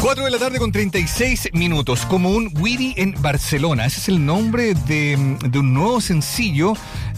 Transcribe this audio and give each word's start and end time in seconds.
4 0.00 0.24
de 0.24 0.30
la 0.30 0.38
tarde 0.38 0.58
con 0.58 0.72
36 0.72 1.50
minutos, 1.52 2.06
como 2.06 2.30
un 2.30 2.50
Witty 2.58 2.94
en 2.96 3.14
Barcelona. 3.20 3.84
Ese 3.84 4.00
es 4.00 4.08
el 4.08 4.24
nombre 4.24 4.72
de, 4.72 5.14
un 5.54 5.74
nuevo 5.74 6.00
sencillo 6.00 6.72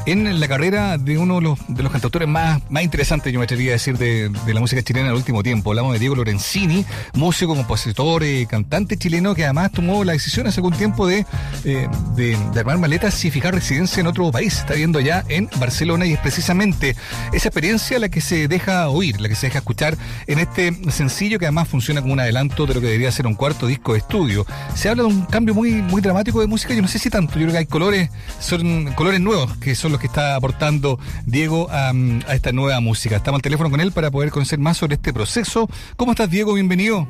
en 0.07 0.41
la 0.41 0.49
carrera 0.49 0.99
de 0.99 1.17
uno 1.19 1.37
de 1.37 1.43
los, 1.43 1.59
de 1.69 1.89
cantautores 1.89 2.29
más, 2.29 2.61
más 2.71 2.83
interesantes, 2.83 3.33
yo 3.33 3.39
me 3.39 3.45
atrevería 3.45 3.73
a 3.73 3.75
decir, 3.75 3.97
de, 3.99 4.31
la 4.53 4.61
música 4.61 4.83
chilena 4.83 5.07
en 5.07 5.13
el 5.13 5.17
último 5.17 5.43
tiempo. 5.43 5.71
Hablamos 5.71 5.93
de 5.93 5.99
Diego 6.01 6.17
Lorenzini, 6.17 6.85
músico, 7.15 7.55
compositor, 7.55 8.25
eh, 8.25 8.47
cantante 8.49 8.97
chileno 8.97 9.35
que 9.35 9.45
además 9.45 9.71
tomó 9.73 10.05
la 10.05 10.13
decisión 10.13 10.47
hace 10.47 10.61
algún 10.61 10.75
tiempo 10.75 11.07
de, 11.07 11.25
eh, 11.65 11.89
de, 12.17 12.37
de, 12.53 12.61
armar 12.61 12.79
maletas 12.79 13.25
y 13.25 13.31
fijar 13.31 13.55
residencia 13.55 14.01
en 14.01 14.09
otro 14.09 14.31
país. 14.33 14.59
Está 14.59 14.75
viendo 14.75 14.99
ya 15.01 15.25
en 15.29 15.49
Barcelona 15.61 16.05
y 16.07 16.15
es 16.15 16.19
precisamente 16.19 16.97
esa 17.33 17.49
experiencia 17.49 17.99
la 17.99 18.09
que 18.09 18.21
se 18.21 18.49
deja 18.49 18.89
oír, 18.89 19.21
la 19.21 19.29
que 19.29 19.35
se 19.37 19.47
deja 19.47 19.59
escuchar 19.59 19.97
en 20.27 20.39
este 20.41 20.73
sencillo 20.91 21.39
que 21.39 21.47
además 21.47 21.69
funciona 21.69 22.01
como 22.01 22.13
un 22.13 22.21
adelanto 22.21 22.67
de 22.67 22.75
lo 22.75 22.81
que 22.81 22.87
debería 22.87 23.13
ser 23.13 23.27
un 23.27 23.35
cuarto 23.35 23.67
disco 23.67 23.93
de 23.93 24.01
estudio. 24.01 24.47
Se 24.75 24.89
habla 24.89 25.05
de 25.05 25.11
un 25.11 25.23
cambio 25.27 25.55
muy, 25.55 25.75
muy 25.75 26.03
dramático 26.03 26.41
de 26.41 26.47
música, 26.49 26.75
yo 26.75 26.83
no 26.83 26.89
sé 26.89 26.99
si 26.99 27.09
tanto, 27.09 27.35
yo 27.35 27.43
creo 27.43 27.53
que 27.53 27.59
hay 27.59 27.67
colores, 27.67 28.11
son 28.41 28.93
colores 28.95 29.21
nuevos 29.21 29.57
que 29.59 29.75
son 29.75 29.92
los 29.93 30.01
que 30.01 30.07
está 30.07 30.37
aportando 30.37 30.99
Diego 31.27 31.69
a, 31.71 31.91
a 31.91 32.35
esta 32.35 32.53
nueva 32.53 32.81
música. 32.81 33.17
Estamos 33.17 33.39
al 33.39 33.43
teléfono 33.43 33.71
con 33.71 33.81
él 33.81 33.93
para 33.93 34.11
poder 34.11 34.31
conocer 34.31 34.59
más 34.59 34.77
sobre 34.77 34.95
este 34.95 35.13
proceso. 35.13 35.69
¿Cómo 35.97 36.13
estás, 36.13 36.31
Diego? 36.31 36.55
Bienvenido. 36.55 37.09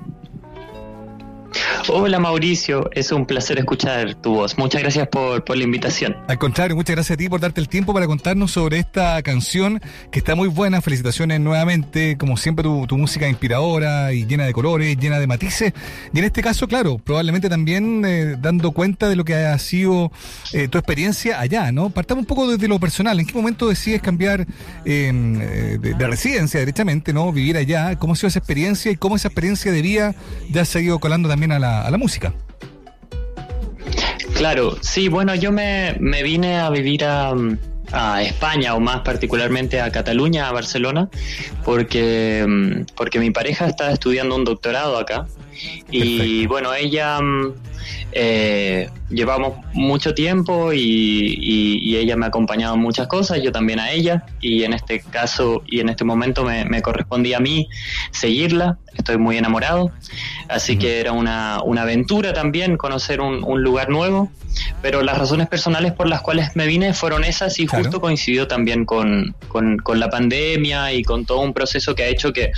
Hola 1.88 2.20
Mauricio, 2.20 2.88
es 2.92 3.10
un 3.10 3.26
placer 3.26 3.58
escuchar 3.58 4.14
tu 4.14 4.34
voz. 4.34 4.56
Muchas 4.56 4.82
gracias 4.82 5.08
por, 5.08 5.56
la 5.56 5.64
invitación. 5.64 6.16
Al 6.28 6.38
contrario, 6.38 6.76
muchas 6.76 6.94
gracias 6.94 7.16
a 7.16 7.18
ti 7.18 7.28
por 7.28 7.40
darte 7.40 7.60
el 7.60 7.68
tiempo 7.68 7.92
para 7.92 8.06
contarnos 8.06 8.52
sobre 8.52 8.78
esta 8.78 9.20
canción 9.22 9.80
que 10.12 10.20
está 10.20 10.36
muy 10.36 10.48
buena. 10.48 10.80
Felicitaciones 10.80 11.40
nuevamente, 11.40 12.16
como 12.16 12.36
siempre 12.36 12.62
tu, 12.62 12.96
música 12.96 13.28
inspiradora 13.28 14.12
y 14.12 14.26
llena 14.26 14.44
de 14.44 14.52
colores, 14.52 14.96
llena 14.96 15.18
de 15.18 15.26
matices. 15.26 15.72
Y 16.14 16.18
en 16.20 16.24
este 16.24 16.40
caso, 16.40 16.68
claro, 16.68 16.98
probablemente 16.98 17.48
también 17.48 18.04
eh, 18.06 18.36
dando 18.38 18.70
cuenta 18.70 19.08
de 19.08 19.16
lo 19.16 19.24
que 19.24 19.34
ha 19.34 19.58
sido 19.58 20.12
eh, 20.52 20.68
tu 20.68 20.78
experiencia 20.78 21.40
allá, 21.40 21.72
¿no? 21.72 21.90
Partamos 21.90 22.22
un 22.22 22.26
poco 22.26 22.48
desde 22.48 22.68
lo 22.68 22.78
personal. 22.78 23.18
¿En 23.18 23.26
qué 23.26 23.34
momento 23.34 23.68
decides 23.68 24.00
cambiar 24.00 24.46
em, 24.84 25.40
eh, 25.40 25.78
de, 25.80 26.06
residencia, 26.06 26.60
derechamente, 26.60 27.12
¿no? 27.12 27.32
Vivir 27.32 27.56
allá. 27.56 27.98
¿Cómo 27.98 28.12
ha 28.12 28.16
sido 28.16 28.28
esa 28.28 28.38
experiencia 28.38 28.92
y 28.92 28.96
cómo 28.96 29.16
esa 29.16 29.28
experiencia 29.28 29.72
de 29.72 29.82
vida 29.82 30.14
ya 30.50 30.62
ha 30.62 30.64
seguido 30.64 31.00
colando 31.00 31.28
también 31.28 31.50
a 31.50 31.58
la 31.58 31.71
a 31.80 31.90
la 31.90 31.98
música. 31.98 32.32
Claro, 34.34 34.76
sí, 34.80 35.08
bueno, 35.08 35.34
yo 35.34 35.52
me, 35.52 35.96
vine 36.22 36.58
a 36.58 36.70
vivir 36.70 37.04
a, 37.04 37.34
España 38.22 38.74
o 38.74 38.80
más 38.80 39.00
particularmente 39.00 39.78
a 39.80 39.92
Cataluña, 39.92 40.48
a 40.48 40.52
Barcelona, 40.52 41.10
porque, 41.62 42.84
porque 42.96 43.18
mi 43.18 43.30
pareja 43.30 43.66
está 43.66 43.90
estudiando 43.92 44.34
un 44.34 44.44
doctorado 44.44 44.96
acá 44.96 45.26
y 45.90 46.46
bueno, 46.46 46.72
ella 46.72 47.18
eh, 48.12 48.90
llevamos 49.10 49.54
mucho 49.72 50.14
tiempo 50.14 50.72
y, 50.72 51.96
ella 51.96 52.16
me 52.16 52.24
ha 52.24 52.28
acompañado 52.28 52.74
en 52.74 52.80
muchas 52.80 53.06
cosas, 53.06 53.42
yo 53.42 53.52
también 53.52 53.78
a 53.78 53.92
ella, 53.92 54.24
y 54.40 54.64
en 54.64 54.72
este 54.72 55.00
caso 55.00 55.62
y 55.66 55.80
en 55.80 55.88
este 55.88 56.04
momento 56.04 56.44
me, 56.44 56.82
correspondía 56.82 57.36
a 57.36 57.40
mí 57.40 57.68
seguirla, 58.10 58.78
estoy 58.96 59.18
muy 59.18 59.36
enamorado, 59.36 59.92
así 60.48 60.78
que 60.78 61.00
era 61.00 61.12
una, 61.12 61.56
aventura 61.56 62.32
también 62.32 62.76
conocer 62.76 63.20
un, 63.20 63.62
lugar 63.62 63.90
nuevo, 63.90 64.30
pero 64.80 65.02
las 65.02 65.18
razones 65.18 65.48
personales 65.48 65.92
por 65.92 66.08
las 66.08 66.22
cuales 66.22 66.56
me 66.56 66.66
vine 66.66 66.94
fueron 66.94 67.24
esas 67.24 67.58
y 67.60 67.66
justo 67.66 68.00
coincidió 68.00 68.48
también 68.48 68.84
con, 68.84 69.34
la 69.94 70.10
pandemia 70.10 70.92
y 70.92 71.04
con 71.04 71.24
todo 71.26 71.40
un 71.40 71.52
proceso 71.52 71.94
que 71.94 72.04
ha 72.04 72.08
hecho 72.08 72.32
que, 72.32 72.52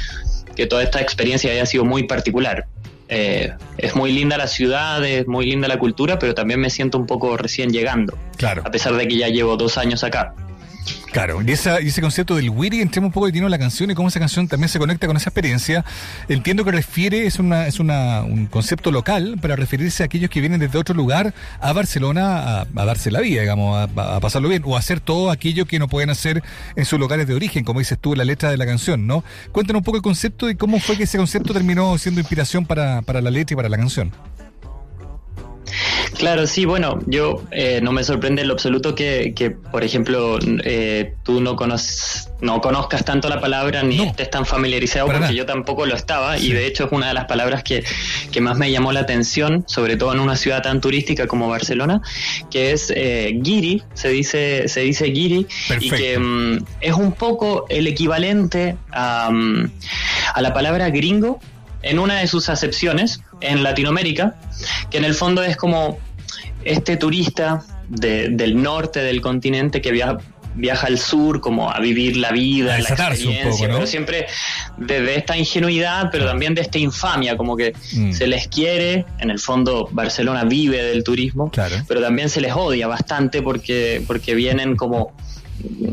que 0.55 0.67
toda 0.67 0.83
esta 0.83 1.01
experiencia 1.01 1.51
haya 1.51 1.67
sido 1.67 1.85
muy 1.85 2.05
particular. 2.05 2.67
Eh, 3.15 3.53
es 3.79 3.95
muy 3.95 4.11
linda 4.11 4.37
la 4.37 4.49
ciudad, 4.49 5.05
es 5.05 5.27
muy 5.29 5.47
linda 5.47 5.69
la 5.69 5.79
cultura, 5.79 6.19
pero 6.19 6.35
también 6.35 6.59
me 6.59 6.69
siento 6.69 6.99
un 6.99 7.07
poco 7.07 7.37
recién 7.37 7.71
llegando. 7.71 8.19
Claro. 8.37 8.63
A 8.65 8.71
pesar 8.71 8.95
de 8.95 9.07
que 9.07 9.17
ya 9.17 9.29
llevo 9.29 9.57
dos 9.57 9.79
años 9.79 10.03
acá. 10.03 10.35
Claro, 11.15 11.41
y, 11.47 11.53
esa, 11.53 11.81
y 11.81 11.87
ese 11.87 12.01
concepto 12.01 12.35
del 12.35 12.51
Wiri, 12.51 12.81
entremos 12.81 13.07
un 13.07 13.13
poco 13.13 13.27
de 13.27 13.33
tiene 13.33 13.49
la 13.49 13.57
canción 13.57 13.89
y 13.89 13.95
cómo 13.95 14.09
esa 14.09 14.19
canción 14.19 14.49
también 14.49 14.69
se 14.69 14.81
conecta 14.81 15.07
con 15.07 15.17
esa 15.17 15.31
experiencia. 15.31 15.85
Entiendo 16.29 16.65
que 16.65 16.73
refiere, 16.73 17.25
es 17.25 17.39
una 17.39 17.69
es 17.69 17.79
una, 17.79 18.23
un 18.23 18.47
concepto 18.47 18.91
local 18.91 19.39
para 19.41 19.55
referirse 19.55 20.03
a 20.03 20.07
aquellos 20.07 20.29
que 20.29 20.41
vienen 20.41 20.59
desde 20.59 20.77
otro 20.77 20.93
lugar 20.93 21.33
a 21.61 21.73
Barcelona 21.73 22.63
a, 22.63 22.65
darse 22.65 23.13
la 23.13 23.21
vida, 23.21 23.43
digamos, 23.43 23.89
a, 23.97 24.19
pasarlo 24.19 24.49
bien, 24.49 24.65
o 24.67 24.75
a 24.75 24.81
hacer 24.81 24.99
todo 24.99 25.31
aquello 25.31 25.67
que 25.67 25.79
no 25.79 25.87
pueden 25.87 26.11
hacer 26.11 26.43
en 26.75 26.85
sus 26.85 26.99
lugares 26.99 27.29
de 27.29 27.35
origen, 27.35 27.63
como 27.63 27.79
dices 27.79 27.97
tú 27.97 28.15
en 28.15 28.19
la 28.19 28.25
letra 28.25 28.51
de 28.51 28.57
la 28.57 28.67
canción, 28.67 29.07
¿no? 29.07 29.23
Cuéntanos 29.53 29.83
un 29.83 29.85
poco 29.85 29.99
el 29.99 30.03
concepto 30.03 30.51
y 30.51 30.57
cómo 30.57 30.81
fue 30.81 30.97
que 30.97 31.05
ese 31.05 31.17
concepto 31.17 31.53
terminó 31.53 31.97
siendo 31.97 32.21
inspiración 32.21 32.67
para, 32.67 33.03
para 33.03 33.21
la 33.21 33.31
letra 33.31 33.55
y 33.55 33.57
para 33.57 33.69
la 33.69 33.77
canción. 33.77 34.11
Claro, 36.19 36.47
sí, 36.47 36.65
bueno, 36.65 37.01
yo 37.07 37.43
eh, 37.51 37.81
no 37.83 37.93
me 37.93 38.05
sorprende 38.05 38.43
en 38.43 38.49
lo 38.49 38.55
absoluto 38.55 38.95
que, 38.95 39.57
por 39.73 39.85
ejemplo, 39.85 40.39
eh, 40.65 41.15
tú 41.23 41.41
no 41.41 41.57
conoces, 41.57 42.31
no 42.41 42.61
conozcas 42.61 43.05
tanto 43.05 43.29
la 43.29 43.41
palabra 43.41 43.83
ni 43.83 44.03
estés 44.03 44.31
tan 44.31 44.47
familiarizado, 44.47 45.07
porque 45.07 45.35
yo 45.35 45.47
tampoco 45.47 45.87
lo 45.87 45.95
estaba, 45.95 46.39
y 46.39 46.53
de 46.53 46.67
hecho 46.67 46.87
es 46.87 46.93
una 46.93 47.09
de 47.09 47.15
las 47.15 47.25
palabras 47.25 47.63
que, 47.63 47.85
más 48.41 48.59
me 48.59 48.71
llamó 48.71 48.93
la 48.93 49.01
atención, 49.01 49.65
sobre 49.67 49.97
todo 49.97 50.13
en 50.13 50.21
una 50.21 50.37
ciudad 50.37 50.63
tan 50.63 50.81
turística 50.81 51.27
como 51.27 51.49
Barcelona, 51.49 52.03
que 52.51 52.73
es 52.73 52.93
eh, 52.95 53.41
giri, 53.43 53.83
se 53.95 54.11
dice, 54.11 54.69
se 54.69 54.81
dice 54.81 55.07
giri, 55.07 55.47
y 55.81 55.91
que 55.91 56.19
mm, 56.19 56.65
es 56.81 56.93
un 56.93 57.13
poco 57.13 57.65
el 57.71 57.87
equivalente 57.87 58.77
a, 58.93 59.31
mm, 59.31 59.71
a 60.35 60.43
la 60.43 60.53
palabra 60.53 60.91
gringo 60.91 61.41
en 61.85 61.99
una 61.99 62.21
de 62.21 62.27
sus 62.27 62.49
acepciones 62.49 63.21
en 63.41 63.63
Latinoamérica, 63.63 64.37
que 64.91 64.99
en 64.99 65.05
el 65.05 65.15
fondo 65.15 65.43
es 65.43 65.57
como 65.57 65.99
este 66.65 66.97
turista 66.97 67.63
del 67.89 68.63
norte 68.63 69.01
del 69.01 69.21
continente 69.21 69.83
que 69.83 69.93
viaja, 69.93 70.19
viaja 70.55 70.87
al 70.87 70.99
sur 70.99 71.41
como 71.41 71.71
a 71.71 71.79
vivir 71.81 72.17
la 72.17 72.33
vida, 72.33 72.79
la 72.79 72.89
experiencia, 72.89 73.69
pero 73.69 73.87
siempre 73.87 74.27
desde 74.79 75.17
esta 75.17 75.37
ingenuidad, 75.37 76.09
pero 76.11 76.25
también 76.25 76.55
de 76.55 76.63
esta 76.63 76.79
infamia, 76.79 77.37
como 77.37 77.57
que 77.57 77.75
mm. 77.93 78.13
se 78.13 78.27
les 78.27 78.49
quiere, 78.49 79.05
en 79.19 79.31
el 79.31 79.39
fondo 79.39 79.89
Barcelona 79.93 80.45
vive 80.45 80.83
del 80.83 81.05
turismo, 81.05 81.51
pero 81.87 82.01
también 82.01 82.29
se 82.29 82.41
les 82.41 82.53
odia 82.53 82.87
bastante 82.87 83.43
porque, 83.43 84.03
porque 84.07 84.35
vienen 84.35 84.77
como 84.77 85.15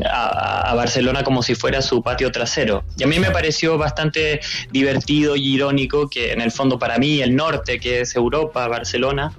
a, 0.08 0.74
Barcelona 0.74 1.22
como 1.22 1.42
si 1.42 1.54
fuera 1.54 1.82
su 1.82 2.02
patio 2.02 2.32
trasero. 2.32 2.84
Y 2.96 3.04
a 3.04 3.06
mí 3.06 3.18
me 3.18 3.30
pareció 3.30 3.78
bastante 3.78 4.40
divertido 4.70 5.36
y 5.36 5.54
irónico 5.54 6.08
que 6.08 6.32
en 6.32 6.40
el 6.40 6.50
fondo 6.50 6.78
para 6.78 6.98
mí 6.98 7.20
el 7.20 7.36
norte, 7.36 7.78
que 7.78 8.00
es 8.00 8.16
Europa, 8.16 8.66
Barcelona, 8.68 9.32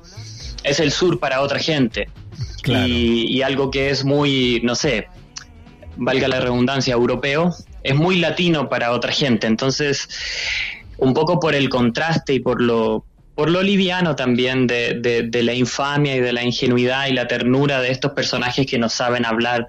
es 0.64 0.80
el 0.80 0.92
sur 0.92 1.20
para 1.20 1.42
otra 1.42 1.60
gente. 1.60 2.10
Y, 2.66 3.42
algo 3.42 3.72
que 3.72 3.90
es 3.90 4.06
muy, 4.06 4.62
no 4.64 4.76
sé, 4.76 5.08
valga 5.98 6.28
la 6.30 6.40
redundancia, 6.40 6.94
europeo, 6.94 7.54
es 7.84 7.96
muy 7.96 8.20
latino 8.20 8.70
para 8.70 8.94
otra 8.94 9.12
gente. 9.12 9.48
Entonces, 9.48 10.08
un 10.98 11.14
poco 11.14 11.40
por 11.40 11.56
el 11.56 11.68
contraste 11.68 12.36
y 12.36 12.40
por 12.40 12.62
lo, 12.62 13.06
por 13.36 13.50
lo 13.50 13.62
liviano 13.62 14.16
también 14.16 14.68
de, 14.68 15.30
la 15.44 15.54
infamia 15.54 16.16
y 16.16 16.20
de 16.20 16.34
la 16.34 16.44
ingenuidad 16.44 17.08
y 17.08 17.14
la 17.14 17.28
ternura 17.28 17.82
de 17.82 17.92
estos 17.92 18.12
personajes 18.12 18.66
que 18.68 18.78
no 18.78 18.90
saben 18.90 19.26
hablar 19.26 19.66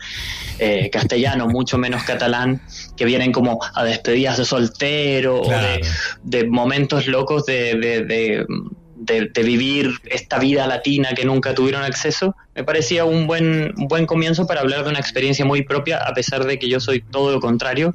eh, 0.59 0.91
castellano, 0.91 1.47
mucho 1.47 1.79
menos 1.79 2.03
catalán, 2.05 2.61
que 2.97 3.05
vienen 3.05 3.33
como 3.33 3.59
a 3.75 3.85
despedidas 3.85 4.39
de 4.39 4.45
soltero 4.45 5.41
o 5.41 5.51
de, 6.23 6.47
momentos 6.47 7.07
locos 7.07 7.47
de 7.47 8.45
de, 9.05 9.43
vivir 9.43 9.91
esta 10.05 10.39
vida 10.39 10.67
latina 10.67 11.11
que 11.15 11.25
nunca 11.25 11.55
tuvieron 11.55 11.83
acceso, 11.83 12.35
me 12.55 12.65
parecía 12.65 13.05
un 13.05 13.27
buen, 13.27 13.73
buen 13.77 14.07
comienzo 14.07 14.47
para 14.47 14.61
hablar 14.61 14.85
de 14.85 14.91
una 14.91 14.99
experiencia 14.99 15.45
muy 15.45 15.63
propia, 15.63 15.99
a 15.99 16.15
pesar 16.15 16.45
de 16.45 16.59
que 16.59 16.69
yo 16.69 16.81
soy 16.81 17.01
todo 17.01 17.33
lo 17.33 17.41
contrario. 17.41 17.95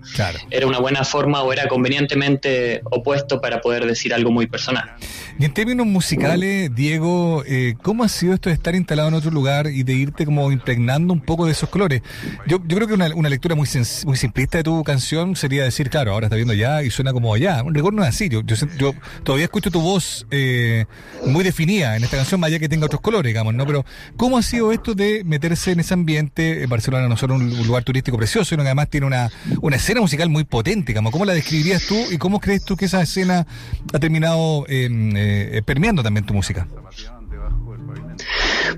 Era 0.50 0.68
una 0.68 0.80
buena 0.80 1.04
forma 1.04 1.42
o 1.44 1.54
era 1.54 1.68
convenientemente 1.68 2.82
opuesto 2.86 3.42
para 3.42 3.62
poder 3.62 3.86
decir 3.86 4.14
algo 4.14 4.32
muy 4.32 4.48
personal. 4.48 4.92
Y 5.40 5.46
en 5.46 5.54
términos 5.54 5.86
musicales, 5.86 6.74
Diego, 6.76 7.44
eh, 7.48 7.76
¿cómo 7.82 8.04
ha 8.04 8.10
sido 8.10 8.34
esto 8.34 8.50
de 8.50 8.56
estar 8.56 8.76
instalado 8.76 9.08
en 9.08 9.14
otro 9.14 9.32
lugar 9.32 9.68
y 9.68 9.84
de 9.84 9.94
irte 9.94 10.26
como 10.26 10.52
impregnando 10.52 11.14
un 11.14 11.22
poco 11.22 11.46
de 11.46 11.54
esos 11.54 11.70
colores? 11.70 12.02
Yo, 12.46 12.60
yo 12.68 12.76
creo 12.76 12.88
que 12.88 12.94
una, 12.94 13.14
una 13.16 13.30
lectura 13.30 13.56
muy, 13.56 13.68
muy 14.06 14.18
simplista 14.18 14.58
de 14.58 14.64
tu 14.64 14.84
canción 14.84 15.36
sería 15.36 15.64
decir, 15.64 15.90
claro, 15.90 16.12
ahora 16.12 16.26
está 16.28 16.36
viendo 16.36 16.54
allá 16.54 16.84
y 16.84 16.90
suena 16.90 17.14
como 17.14 17.34
allá. 17.34 17.64
Un 17.64 17.74
rigor 17.74 17.94
no 17.94 18.04
es 18.04 18.10
así. 18.10 18.28
Yo, 18.28 18.42
yo, 18.42 18.94
todavía 19.24 19.46
escucho 19.46 19.72
tu 19.72 19.82
voz 19.82 20.28
eh, 20.32 20.86
muy 21.26 21.44
definida 21.44 21.96
en 21.96 22.04
esta 22.04 22.18
canción, 22.18 22.42
más 22.42 22.50
allá 22.50 22.60
que 22.60 22.68
tenga 22.68 22.88
otros 22.88 23.02
colores, 23.02 23.30
digamos, 23.30 23.54
¿no? 23.54 23.66
Pero, 23.66 23.86
¿cómo 24.18 24.38
ha 24.38 24.44
sido 24.50 24.72
esto 24.72 24.96
de 24.96 25.24
meterse 25.24 25.72
en 25.72 25.80
ese 25.80 25.94
ambiente? 25.94 26.66
Barcelona 26.68 27.08
no 27.08 27.18
solo 27.18 27.36
un, 27.36 27.50
lugar 27.66 27.84
turístico 27.84 28.18
precioso, 28.18 28.50
sino 28.50 28.64
que 28.64 28.70
además 28.70 28.90
tiene 28.90 29.08
una, 29.08 29.30
una 29.62 29.76
escena 29.76 30.02
musical 30.02 30.30
muy 30.30 30.44
potente, 30.44 30.88
digamos. 30.88 31.12
¿Cómo 31.12 31.26
la 31.26 31.34
describirías 31.34 31.86
tú 31.88 31.96
y 32.12 32.18
cómo 32.18 32.40
crees 32.40 32.64
tú 32.64 32.76
que 32.76 32.86
esa 32.86 33.02
escena 33.02 33.46
ha 33.94 34.00
terminado 34.00 34.66
eh, 34.68 34.90
eh, 34.90 35.62
permeando 35.66 36.04
también 36.04 36.26
tu 36.26 36.34
música. 36.34 36.68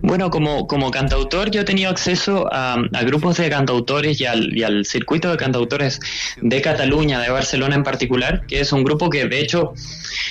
Bueno, 0.01 0.29
como, 0.29 0.67
como 0.67 0.91
cantautor 0.91 1.51
yo 1.51 1.61
he 1.61 1.63
tenido 1.63 1.89
acceso 1.89 2.47
a, 2.51 2.77
grupos 3.03 3.37
de 3.37 3.49
cantautores 3.49 4.19
y 4.21 4.25
al, 4.25 4.57
y 4.57 4.63
al, 4.63 4.85
circuito 4.85 5.31
de 5.31 5.37
cantautores 5.37 5.99
de 6.41 6.61
Cataluña, 6.61 7.19
de 7.19 7.29
Barcelona 7.29 7.75
en 7.75 7.83
particular, 7.83 8.45
que 8.47 8.59
es 8.59 8.71
un 8.71 8.83
grupo 8.83 9.09
que 9.09 9.25
de 9.25 9.39
hecho 9.39 9.73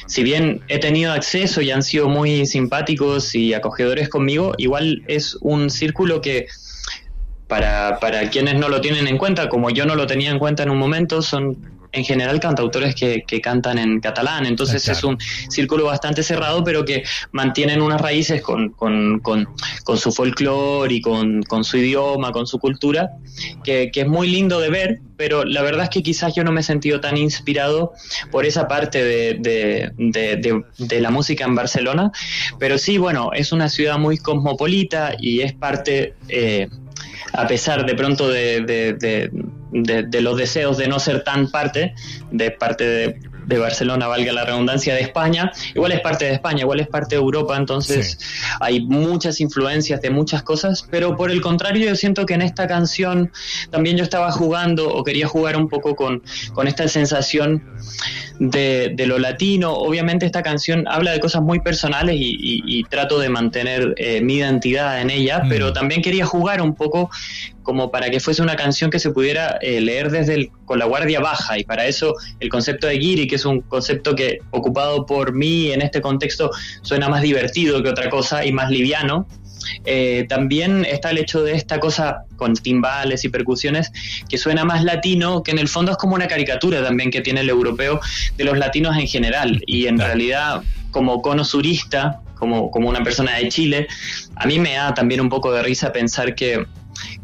si 0.07 0.23
bien 0.23 0.63
he 0.69 0.79
tenido 0.79 1.13
acceso 1.13 1.61
y 1.61 1.71
han 1.71 1.83
sido 1.83 2.09
muy 2.09 2.47
simpáticos 2.47 3.35
y 3.35 3.55
acogedores 3.55 4.09
conmigo, 4.09 4.55
igual 4.59 5.03
es 5.07 5.37
un 5.41 5.71
círculo 5.71 6.21
que 6.21 6.47
para, 7.47 7.99
para 8.01 8.31
quienes 8.31 8.55
no 8.55 8.69
lo 8.69 8.81
tienen 8.81 9.09
en 9.09 9.19
cuenta, 9.19 9.49
como 9.49 9.71
yo 9.71 9.85
no 9.85 9.95
lo 9.95 10.07
tenía 10.07 10.31
en 10.31 10.39
cuenta 10.39 10.63
en 10.63 10.71
un 10.71 10.79
momento, 10.79 11.21
son 11.21 11.80
en 11.93 12.05
general 12.05 12.41
cantautores 12.41 12.95
que, 12.95 13.25
que 13.27 13.41
cantan 13.41 13.79
en 13.79 14.01
catalán, 14.01 14.47
entonces 14.47 14.87
es 14.89 15.03
un 15.05 15.19
círculo 15.49 15.85
bastante 15.85 16.23
cerrado, 16.23 16.63
pero 16.65 16.85
que 16.85 17.03
mantienen 17.33 17.83
unas 17.83 18.01
raíces 18.01 18.43
con, 18.43 18.71
con, 18.71 19.21
con, 19.21 19.49
con 19.85 19.99
su 19.99 20.13
folclore 20.13 20.95
y 20.95 21.01
con, 21.01 21.45
su 21.65 21.77
idioma, 21.79 22.33
con 22.33 22.47
su 22.47 22.59
cultura, 22.59 23.11
que, 23.65 23.91
que, 23.93 24.03
es 24.03 24.07
muy 24.07 24.29
lindo 24.29 24.61
de 24.61 24.71
ver, 24.71 25.01
pero 25.17 25.45
la 25.45 25.63
verdad 25.63 25.85
es 25.85 25.91
que 25.91 26.03
quizás 26.03 26.35
yo 26.35 26.45
no 26.45 26.53
me 26.53 26.61
he 26.61 26.65
sentido 26.65 27.01
tan 27.01 27.17
inspirado 27.17 27.93
por 28.31 28.47
esa 28.47 28.69
parte 28.69 29.03
de, 29.03 29.37
de, 29.41 29.93
de, 29.97 30.63
de 30.79 31.01
la 31.01 31.11
música 31.11 31.45
en 31.45 31.55
Barcelona, 31.55 32.13
pero 32.59 32.79
sí, 32.79 32.99
bueno, 32.99 33.31
es 33.35 33.53
una 33.53 33.69
ciudad 33.69 33.99
muy 33.99 34.19
cosmopolita 34.19 35.15
y 35.19 35.41
es 35.41 35.53
parte... 35.53 36.15
Eh, 36.29 36.69
a 37.33 37.47
pesar 37.47 37.87
de 37.87 37.95
pronto 37.95 38.29
de, 38.29 38.61
de, 38.63 39.31
los 39.73 40.37
deseos 40.37 40.77
de 40.79 40.89
no 40.89 40.99
ser 40.99 41.25
tan 41.25 41.51
parte, 41.51 41.95
de 42.31 42.51
parte 42.51 42.85
de, 42.85 43.59
Barcelona, 43.59 44.07
valga 44.07 44.33
la 44.33 44.45
redundancia, 44.45 44.95
de 44.95 45.01
España, 45.01 45.51
igual 45.75 45.91
es 45.91 46.01
parte 46.01 46.25
de 46.25 46.35
España, 46.35 46.61
igual 46.61 46.79
es 46.79 46.87
parte 46.87 47.17
de 47.17 47.21
Europa, 47.21 47.57
entonces 47.57 48.17
hay 48.61 48.81
muchas 48.81 49.41
influencias 49.41 50.01
de 50.01 50.11
muchas 50.11 50.45
cosas, 50.45 50.87
pero 50.89 51.17
por 51.17 51.33
el 51.33 51.41
contrario 51.41 51.89
yo 51.89 51.97
siento 51.97 52.27
que 52.27 52.35
en 52.35 52.43
esta 52.43 52.69
canción 52.69 53.33
también 53.71 53.97
yo 53.97 54.05
estaba 54.05 54.31
jugando 54.31 54.89
o 54.89 55.03
quería 55.03 55.27
jugar 55.27 55.57
un 55.57 55.69
poco 55.69 55.97
con, 55.97 56.23
con 56.55 56.69
esta 56.69 56.87
sensación 56.87 57.65
de, 58.41 59.05
lo 59.07 59.19
latino. 59.19 59.73
Obviamente 59.75 60.27
esta 60.27 60.43
canción 60.43 60.89
habla 60.89 61.13
de 61.13 61.21
cosas 61.21 61.43
muy 61.43 61.61
personales 61.61 62.17
y, 62.19 62.83
trato 62.91 63.21
de 63.21 63.29
mantener 63.29 63.95
eh, 63.99 64.21
mi 64.21 64.37
identidad 64.37 65.01
en 65.01 65.11
ella, 65.11 65.43
mm. 65.45 65.49
pero 65.49 65.73
también 65.73 66.03
quería 66.03 66.27
jugar 66.27 66.61
un 66.61 66.75
poco 66.75 67.11
como 67.63 67.91
para 67.91 68.11
que 68.11 68.21
fuese 68.21 68.43
una 68.43 68.57
canción 68.57 68.91
que 68.91 68.99
se 68.99 69.11
pudiera 69.11 69.59
eh, 69.61 69.81
leer 69.81 70.11
desde 70.11 70.35
el, 70.35 70.51
con 70.65 70.79
la 70.79 70.87
guardia 70.87 71.21
baja. 71.21 71.59
Y 71.59 71.65
para 71.65 71.87
eso 71.87 72.15
el 72.41 72.49
concepto 72.49 72.87
de 72.87 72.99
Giri, 72.99 73.27
que 73.27 73.37
es 73.37 73.45
un 73.45 73.61
concepto 73.61 74.15
que 74.15 74.39
ocupado 74.51 75.07
por 75.07 75.33
mí 75.35 75.73
en 75.73 75.83
este 75.83 76.01
contexto 76.01 76.51
suena 76.83 77.09
más 77.09 77.23
divertido 77.23 77.83
que 77.83 77.89
otra 77.89 78.09
cosa 78.09 78.45
y 78.45 78.53
más 78.53 78.71
liviano, 78.71 79.27
eh, 79.85 80.27
también 80.29 80.85
está 80.85 81.11
el 81.11 81.19
hecho 81.19 81.43
de 81.43 81.53
esta 81.53 81.81
cosa 81.81 82.25
con 82.37 82.55
timbales 82.55 83.25
y 83.25 83.29
percusiones 83.29 83.93
que 84.29 84.39
suena 84.39 84.65
más 84.65 84.85
latino, 84.85 85.43
que 85.43 85.51
en 85.51 85.59
el 85.59 85.69
fondo 85.69 85.93
es 85.93 85.99
como 85.99 86.15
una 86.15 86.29
caricatura 86.29 86.83
también 86.83 87.11
que 87.11 87.21
tiene 87.21 87.41
el 87.41 87.49
europeo 87.49 88.01
de 88.37 88.45
los 88.45 88.59
latinos 88.59 88.97
en 88.97 89.07
general. 89.07 89.63
Y 89.67 89.87
en 89.87 89.99
realidad, 89.99 90.63
como 90.91 91.23
cono 91.23 91.45
surista, 91.45 92.21
como, 92.37 92.71
como 92.71 92.89
una 92.89 93.03
persona 93.03 93.37
de 93.37 93.49
Chile, 93.49 93.87
a 94.37 94.47
mí 94.47 94.59
me 94.59 94.75
da 94.75 94.95
también 94.95 95.21
un 95.21 95.29
poco 95.29 95.53
de 95.53 95.63
risa 95.63 95.93
pensar 95.93 96.35
que 96.35 96.67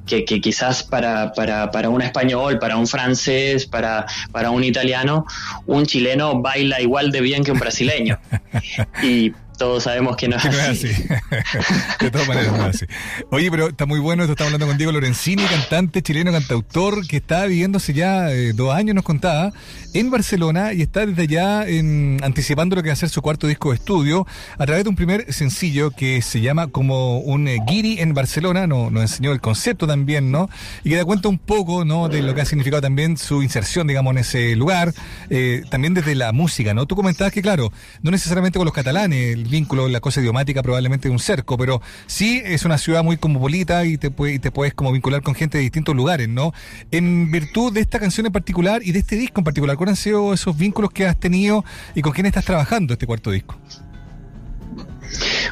que, 0.06 0.24
quizás 0.24 0.82
para, 0.82 1.32
para, 1.32 1.70
para, 1.70 1.88
un 1.88 2.02
español, 2.02 2.58
para 2.58 2.76
un 2.76 2.86
francés, 2.86 3.66
para, 3.66 4.06
para 4.32 4.50
un 4.50 4.64
italiano, 4.64 5.26
un 5.66 5.86
chileno 5.86 6.40
baila 6.40 6.80
igual 6.80 7.10
de 7.10 7.20
bien 7.20 7.44
que 7.44 7.52
un 7.52 7.58
brasileño. 7.58 8.18
Y 9.02 9.32
todos 9.56 9.84
sabemos 9.84 10.16
que 10.16 10.28
no 10.28 10.36
es 10.36 10.44
así. 10.44 10.88
de 12.00 12.10
todas 12.10 12.28
maneras 12.28 12.52
no 12.52 12.68
es 12.68 12.76
así. 12.76 12.86
Oye, 13.30 13.50
pero 13.50 13.68
está 13.68 13.86
muy 13.86 14.00
bueno 14.00 14.22
esto. 14.22 14.32
Estamos 14.32 14.52
hablando 14.52 14.66
con 14.66 14.78
Diego 14.78 14.92
Lorenzini, 14.92 15.44
cantante 15.44 16.02
chileno, 16.02 16.32
cantautor, 16.32 17.06
que 17.06 17.16
está 17.16 17.46
viviéndose 17.46 17.92
ya 17.92 18.30
eh, 18.30 18.52
dos 18.52 18.74
años, 18.74 18.94
nos 18.94 19.04
contaba, 19.04 19.52
en 19.94 20.10
Barcelona 20.10 20.72
y 20.72 20.82
está 20.82 21.06
desde 21.06 21.22
allá 21.22 21.66
en, 21.66 22.18
anticipando 22.22 22.76
lo 22.76 22.82
que 22.82 22.90
va 22.90 22.92
a 22.92 22.96
ser 22.96 23.08
su 23.08 23.22
cuarto 23.22 23.46
disco 23.46 23.70
de 23.70 23.76
estudio 23.76 24.26
a 24.58 24.66
través 24.66 24.84
de 24.84 24.90
un 24.90 24.96
primer 24.96 25.32
sencillo 25.32 25.90
que 25.90 26.22
se 26.22 26.40
llama 26.40 26.68
como 26.68 27.18
un 27.18 27.48
eh, 27.48 27.58
guiri 27.66 28.00
en 28.00 28.14
Barcelona. 28.14 28.66
Nos, 28.66 28.92
nos 28.92 29.02
enseñó 29.02 29.32
el 29.32 29.40
concepto 29.40 29.86
también, 29.86 30.30
¿no? 30.30 30.48
Y 30.84 30.90
que 30.90 30.96
da 30.96 31.04
cuenta 31.04 31.28
un 31.28 31.38
poco, 31.38 31.84
¿no? 31.84 32.08
De 32.08 32.22
lo 32.22 32.34
que 32.34 32.42
ha 32.42 32.44
significado 32.44 32.82
también 32.82 33.16
su 33.16 33.42
inserción, 33.42 33.86
digamos, 33.86 34.12
en 34.12 34.18
ese 34.18 34.56
lugar. 34.56 34.92
Eh, 35.30 35.62
también 35.70 35.94
desde 35.94 36.14
la 36.14 36.32
música, 36.32 36.74
¿no? 36.74 36.86
Tú 36.86 36.96
comentabas 36.96 37.32
que, 37.32 37.42
claro, 37.42 37.72
no 38.02 38.10
necesariamente 38.10 38.58
con 38.58 38.64
los 38.64 38.74
catalanes, 38.74 39.45
vínculo, 39.48 39.88
la 39.88 40.00
cosa 40.00 40.20
idiomática 40.20 40.62
probablemente 40.62 41.08
de 41.08 41.12
un 41.12 41.18
cerco, 41.18 41.56
pero 41.56 41.80
sí 42.06 42.42
es 42.44 42.64
una 42.64 42.78
ciudad 42.78 43.02
muy 43.02 43.16
cosmopolita 43.16 43.84
y 43.84 43.98
te, 43.98 44.12
y 44.32 44.38
te 44.38 44.50
puedes 44.50 44.74
como 44.74 44.92
vincular 44.92 45.22
con 45.22 45.34
gente 45.34 45.58
de 45.58 45.62
distintos 45.62 45.94
lugares, 45.94 46.28
¿no? 46.28 46.52
En 46.90 47.30
virtud 47.30 47.72
de 47.72 47.80
esta 47.80 47.98
canción 47.98 48.26
en 48.26 48.32
particular 48.32 48.82
y 48.84 48.92
de 48.92 49.00
este 49.00 49.16
disco 49.16 49.40
en 49.40 49.44
particular, 49.44 49.76
¿cuáles 49.76 49.92
han 49.92 49.96
sido 49.96 50.32
esos 50.32 50.56
vínculos 50.56 50.90
que 50.90 51.06
has 51.06 51.18
tenido 51.18 51.64
y 51.94 52.02
con 52.02 52.12
quién 52.12 52.26
estás 52.26 52.44
trabajando 52.44 52.94
este 52.94 53.06
cuarto 53.06 53.30
disco? 53.30 53.56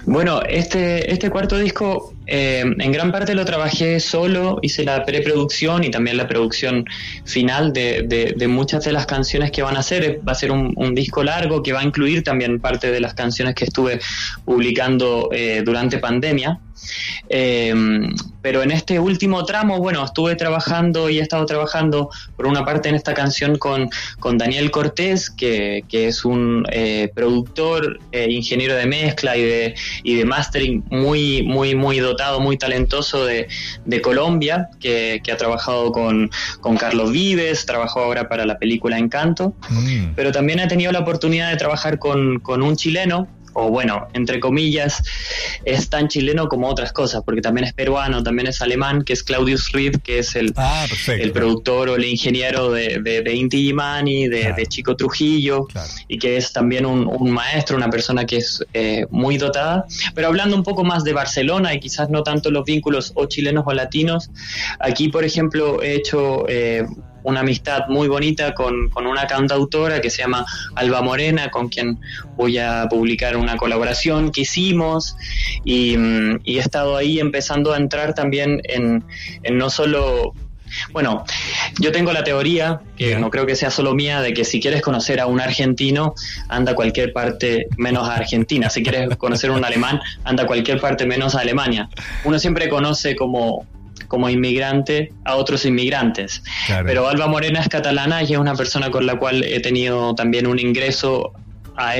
Bueno, 0.07 0.43
este, 0.43 1.13
este 1.13 1.31
cuarto 1.31 1.59
disco 1.59 2.15
eh, 2.27 2.61
en 2.61 2.93
gran 2.93 3.13
parte 3.13 3.35
lo 3.35 3.45
trabajé 3.45 4.01
solo, 4.01 4.59
hice 4.63 4.85
la 4.85 5.05
preproducción 5.05 5.85
y 5.85 5.91
también 5.91 6.17
la 6.17 6.27
producción 6.27 6.85
final 7.25 7.73
de, 7.73 8.35
de, 8.37 8.49
muchas 8.49 8.85
de 8.85 8.93
las 8.93 9.07
canciones 9.07 9.51
que 9.51 9.63
van 9.63 9.77
a 9.77 9.81
hacer. 9.81 10.21
Va 10.27 10.33
a 10.33 10.35
ser 10.35 10.51
un, 10.51 10.95
disco 10.95 11.25
largo 11.25 11.63
que 11.63 11.73
va 11.73 11.81
a 11.81 11.85
incluir 11.85 12.23
también 12.23 12.61
parte 12.61 12.91
de 12.91 13.01
las 13.01 13.15
canciones 13.15 13.55
que 13.55 13.65
estuve 13.65 14.01
publicando 14.45 15.29
eh, 15.33 15.63
durante 15.65 15.99
pandemia. 15.99 16.61
Eh, 17.29 17.75
pero 18.45 18.63
en 18.63 18.73
este 18.73 18.99
último 18.99 19.47
tramo, 19.47 19.79
bueno, 19.79 20.05
estuve 20.05 20.37
trabajando 20.37 21.09
y 21.09 21.19
he 21.19 21.23
estado 21.23 21.47
trabajando 21.47 22.11
por 22.37 22.47
una 22.47 22.63
parte 22.63 22.91
en 22.91 22.95
esta 22.95 23.15
canción 23.15 23.57
con, 23.57 23.89
con 24.21 24.37
Daniel 24.37 24.71
Cortés, 24.71 25.31
que, 25.31 25.83
que 25.89 26.09
es 26.09 26.27
un 26.27 26.67
eh, 26.71 27.11
productor, 27.15 28.01
eh, 28.13 28.31
ingeniero 28.31 28.75
de 28.75 28.85
mezcla 28.85 29.35
y 29.39 29.43
de, 29.43 29.75
y 30.03 30.17
de 30.17 30.27
mastering 30.27 30.85
muy, 30.91 31.43
muy, 31.43 31.75
muy 31.75 32.01
dotado, 32.01 32.39
muy 32.39 32.59
talentoso 32.59 33.25
de, 33.25 33.49
de 33.87 34.03
Colombia, 34.03 34.69
que, 34.79 35.23
que, 35.25 35.33
ha 35.33 35.39
trabajado 35.39 35.91
con, 35.91 36.31
con 36.61 36.77
Carlos 36.77 37.13
Vives, 37.13 37.65
trabajó 37.65 38.01
ahora 38.01 38.29
para 38.29 38.45
la 38.45 38.59
película 38.59 38.99
Encanto, 38.99 39.55
mm. 39.71 40.09
pero 40.15 40.33
también 40.33 40.59
he 40.59 40.67
tenido 40.67 40.93
la 40.93 40.99
oportunidad 40.99 41.51
de 41.51 41.57
trabajar 41.57 41.99
con, 41.99 42.41
con 42.41 42.63
un 42.63 42.77
chileno 42.77 43.27
o 43.55 43.71
bueno, 43.71 44.09
entre 44.13 44.41
comillas, 44.41 45.03
es 45.65 45.89
tan 45.89 46.09
chileno 46.09 46.49
como 46.49 46.69
otras 46.69 46.93
cosas, 46.93 47.23
porque 47.25 47.41
también 47.41 47.67
es 47.67 47.73
peruano, 47.73 48.23
también 48.23 48.49
es 48.49 48.61
alemán, 48.61 49.03
que 49.05 49.13
es 49.13 49.23
Claudius 49.23 49.73
Reed, 49.73 49.97
que 50.03 50.19
es 50.19 50.37
el, 50.37 50.53
ah, 50.57 50.87
el 51.09 51.33
productor 51.33 51.89
o 51.89 51.97
el 51.97 52.05
ingeniero 52.05 52.71
de, 52.71 53.01
de, 53.01 53.35
Inti 53.35 53.65
Gimani, 53.65 54.29
de, 54.29 54.67
Chico 54.69 54.97
Trujillo, 54.97 55.67
y 56.09 56.19
que 56.19 56.37
es 56.37 56.53
también 56.53 56.87
un, 56.87 57.31
maestro, 57.31 57.77
una 57.77 57.91
persona 57.91 58.27
que 58.27 58.37
es 58.37 58.65
eh, 58.75 59.07
muy 59.11 59.39
dotada. 59.39 59.87
Pero 60.15 60.29
hablando 60.29 60.57
un 60.57 60.63
poco 60.63 60.85
más 60.85 61.05
de 61.05 61.13
Barcelona 61.13 61.75
y 61.75 61.81
quizás 61.81 62.11
no 62.11 62.23
tanto 62.23 62.51
los 62.51 62.65
vínculos 62.65 63.13
o 63.15 63.27
chilenos 63.27 63.65
o 63.67 63.73
latinos, 63.73 64.31
aquí, 64.79 65.09
por 65.09 65.25
ejemplo, 65.25 65.83
he 65.83 65.95
hecho... 65.95 66.45
Eh, 66.49 66.85
una 67.25 67.41
amistad 67.41 67.89
muy 67.89 68.07
bonita 68.07 68.55
con, 68.55 68.89
con, 68.91 69.07
una 69.07 69.27
cantautora 69.27 70.01
que 70.01 70.11
se 70.11 70.23
llama 70.23 70.47
Alba 70.77 71.03
Morena, 71.03 71.51
con 71.51 71.69
quien 71.69 71.99
voy 72.37 72.59
a 72.59 72.87
publicar 72.89 73.37
una 73.37 73.57
colaboración 73.57 74.31
que 74.31 74.43
hicimos 74.43 75.17
y, 75.65 75.97
mm, 75.97 76.41
he 76.45 76.59
estado 76.59 76.97
ahí 76.97 77.19
empezando 77.19 77.73
a 77.73 77.77
entrar 77.77 78.15
también 78.15 78.61
en, 78.65 79.05
en 79.43 79.59
no 79.59 79.71
solo 79.71 80.35
bueno, 80.93 81.25
yo 81.79 81.93
tengo 81.93 82.13
la 82.13 82.25
teoría, 82.25 82.81
que 82.97 83.17
no 83.17 83.31
creo 83.31 83.47
que 83.47 83.57
sea 83.57 83.71
solo 83.71 83.95
mía, 83.95 84.21
de 84.21 84.35
que 84.35 84.45
si 84.45 84.61
quieres 84.61 84.83
conocer 84.83 85.21
a 85.21 85.27
un 85.27 85.41
argentino, 85.41 86.15
anda 86.49 86.73
a 86.73 86.75
cualquier 86.75 87.13
parte 87.13 87.69
menos 87.77 88.09
a 88.09 88.17
Argentina. 88.17 88.71
Si 88.71 88.83
quieres 88.83 89.17
conocer 89.17 89.51
a 89.51 89.53
un 89.55 89.65
alemán, 89.65 90.01
anda 90.25 90.45
a 90.45 90.47
cualquier 90.47 90.81
parte 90.81 91.07
menos 91.07 91.35
a 91.35 91.41
Alemania. 91.41 91.89
Uno 92.25 92.39
siempre 92.39 92.69
conoce 92.69 93.15
como 93.15 93.67
como 94.09 94.29
inmigrante 94.29 95.13
a 95.25 95.37
otros 95.37 95.65
inmigrantes. 95.65 96.43
Pero 96.85 97.09
Alba 97.09 97.27
Morena 97.27 97.61
es 97.61 97.69
catalana 97.69 98.23
y 98.23 98.33
es 98.33 98.39
una 98.39 98.55
persona 98.55 98.91
con 98.91 99.07
la 99.07 99.19
cual 99.19 99.45
he 99.45 99.61
tenido 99.61 100.15
también 100.15 100.47
un 100.47 100.59
ingreso 100.59 101.33
a, 101.77 101.95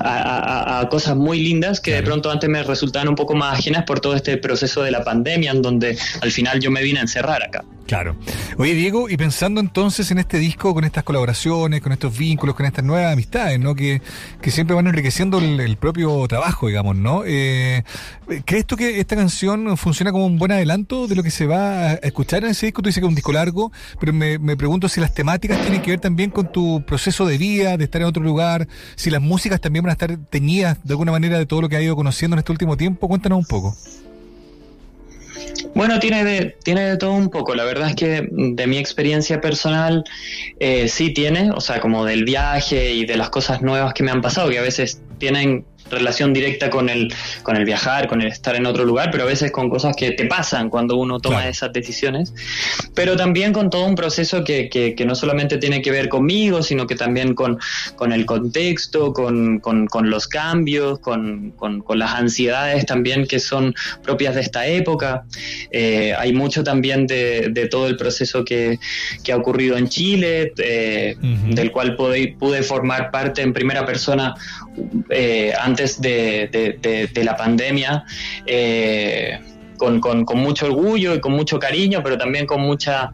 a, 0.00 0.88
cosas 0.90 1.16
muy 1.16 1.40
lindas 1.40 1.80
que 1.80 1.94
de 1.94 2.02
pronto 2.02 2.30
antes 2.30 2.48
me 2.48 2.62
resultaban 2.62 3.08
un 3.08 3.14
poco 3.14 3.34
más 3.34 3.58
ajenas 3.58 3.84
por 3.84 4.00
todo 4.00 4.14
este 4.14 4.36
proceso 4.36 4.82
de 4.82 4.90
la 4.90 5.04
pandemia, 5.04 5.52
en 5.52 5.62
donde 5.62 5.96
al 6.20 6.30
final 6.30 6.60
yo 6.60 6.70
me 6.70 6.82
vine 6.82 6.98
a 6.98 7.02
encerrar 7.02 7.42
acá. 7.42 7.64
Claro. 7.90 8.14
Oye, 8.56 8.74
Diego, 8.74 9.10
y 9.10 9.16
pensando 9.16 9.60
entonces 9.60 10.12
en 10.12 10.18
este 10.18 10.38
disco, 10.38 10.74
con 10.74 10.84
estas 10.84 11.02
colaboraciones, 11.02 11.80
con 11.80 11.90
estos 11.90 12.16
vínculos, 12.16 12.54
con 12.54 12.64
estas 12.64 12.84
nuevas 12.84 13.12
amistades, 13.12 13.58
¿no? 13.58 13.74
Que, 13.74 14.00
que 14.40 14.52
siempre 14.52 14.76
van 14.76 14.86
enriqueciendo 14.86 15.38
el, 15.38 15.76
propio 15.76 16.28
trabajo, 16.28 16.68
digamos, 16.68 16.94
¿no? 16.94 17.24
Eh, 17.26 17.82
¿Crees 18.44 18.64
tú 18.64 18.76
que 18.76 19.00
esta 19.00 19.16
canción 19.16 19.76
funciona 19.76 20.12
como 20.12 20.24
un 20.24 20.38
buen 20.38 20.52
adelanto 20.52 21.08
de 21.08 21.16
lo 21.16 21.24
que 21.24 21.32
se 21.32 21.46
va 21.46 21.88
a 21.88 21.94
escuchar 21.94 22.44
en 22.44 22.50
ese 22.50 22.66
disco? 22.66 22.80
Tú 22.80 22.90
dices 22.90 23.00
que 23.00 23.06
es 23.06 23.08
un 23.08 23.16
disco 23.16 23.32
largo, 23.32 23.72
pero 23.98 24.12
me, 24.12 24.38
me 24.38 24.56
pregunto 24.56 24.88
si 24.88 25.00
las 25.00 25.12
temáticas 25.12 25.60
tienen 25.60 25.82
que 25.82 25.90
ver 25.90 25.98
también 25.98 26.30
con 26.30 26.52
tu 26.52 26.84
proceso 26.86 27.26
de 27.26 27.38
vida, 27.38 27.76
de 27.76 27.82
estar 27.82 28.00
en 28.00 28.06
otro 28.06 28.22
lugar, 28.22 28.68
si 28.94 29.10
las 29.10 29.20
músicas 29.20 29.60
también 29.60 29.82
van 29.82 29.90
a 29.90 29.94
estar 29.94 30.16
teñidas 30.16 30.78
de 30.84 30.92
alguna 30.92 31.10
manera 31.10 31.38
de 31.38 31.46
todo 31.46 31.60
lo 31.60 31.68
que 31.68 31.74
ha 31.74 31.82
ido 31.82 31.96
conociendo 31.96 32.36
en 32.36 32.38
este 32.38 32.52
último 32.52 32.76
tiempo. 32.76 33.08
Cuéntanos 33.08 33.36
un 33.40 33.46
poco. 33.46 33.76
Bueno, 35.74 35.98
tiene 35.98 36.24
de, 36.24 36.56
tiene 36.62 36.82
de 36.82 36.96
todo 36.96 37.12
un 37.12 37.30
poco. 37.30 37.54
La 37.54 37.64
verdad 37.64 37.90
es 37.90 37.96
que 37.96 38.28
de 38.30 38.66
mi 38.66 38.78
experiencia 38.78 39.40
personal 39.40 40.04
eh, 40.58 40.88
sí 40.88 41.12
tiene, 41.12 41.50
o 41.52 41.60
sea, 41.60 41.80
como 41.80 42.04
del 42.04 42.24
viaje 42.24 42.92
y 42.92 43.06
de 43.06 43.16
las 43.16 43.30
cosas 43.30 43.62
nuevas 43.62 43.94
que 43.94 44.02
me 44.02 44.10
han 44.10 44.20
pasado, 44.20 44.50
que 44.50 44.58
a 44.58 44.62
veces 44.62 45.00
tienen 45.18 45.64
relación 45.90 46.32
directa 46.32 46.70
con 46.70 46.88
el, 46.88 47.12
con 47.42 47.56
el 47.56 47.64
viajar, 47.64 48.08
con 48.08 48.20
el 48.20 48.28
estar 48.28 48.56
en 48.56 48.66
otro 48.66 48.84
lugar, 48.84 49.10
pero 49.10 49.24
a 49.24 49.26
veces 49.26 49.50
con 49.50 49.68
cosas 49.68 49.94
que 49.96 50.12
te 50.12 50.26
pasan 50.26 50.70
cuando 50.70 50.96
uno 50.96 51.20
toma 51.20 51.48
esas 51.48 51.72
decisiones, 51.72 52.32
pero 52.94 53.16
también 53.16 53.52
con 53.52 53.70
todo 53.70 53.84
un 53.86 53.94
proceso 53.94 54.44
que, 54.44 54.68
que, 54.68 55.04
no 55.04 55.14
solamente 55.14 55.58
tiene 55.58 55.82
que 55.82 55.90
ver 55.90 56.08
conmigo, 56.08 56.62
sino 56.62 56.86
que 56.86 56.94
también 56.94 57.34
con, 57.34 57.58
con 57.96 58.12
el 58.12 58.26
contexto, 58.26 59.12
con, 59.12 59.60
con, 59.60 60.10
los 60.10 60.28
cambios, 60.28 60.98
con, 61.00 61.54
las 61.94 62.14
ansiedades 62.14 62.86
también 62.86 63.26
que 63.26 63.40
son 63.40 63.74
propias 64.02 64.34
de 64.34 64.42
esta 64.42 64.66
época. 64.66 65.24
Eh, 65.70 66.14
hay 66.16 66.32
mucho 66.32 66.62
también 66.62 67.06
de, 67.06 67.48
de, 67.50 67.66
todo 67.68 67.86
el 67.88 67.96
proceso 67.96 68.44
que, 68.44 68.78
que 69.24 69.32
ha 69.32 69.36
ocurrido 69.36 69.76
en 69.76 69.88
Chile, 69.88 70.52
eh, 70.58 71.16
del 71.20 71.72
cual 71.72 71.96
pude, 71.96 72.36
pude 72.38 72.62
formar 72.62 73.10
parte 73.10 73.42
en 73.42 73.52
primera 73.52 73.84
persona 73.84 74.34
eh, 75.10 75.52
antes 75.58 76.00
de, 76.00 77.10
la 77.22 77.36
pandemia, 77.36 78.04
eh, 78.46 79.38
con, 79.76 80.00
mucho 80.36 80.66
orgullo 80.66 81.14
y 81.14 81.20
con 81.20 81.32
mucho 81.32 81.58
cariño, 81.58 82.02
pero 82.02 82.16
también 82.16 82.46
con 82.46 82.60
mucha 82.60 83.10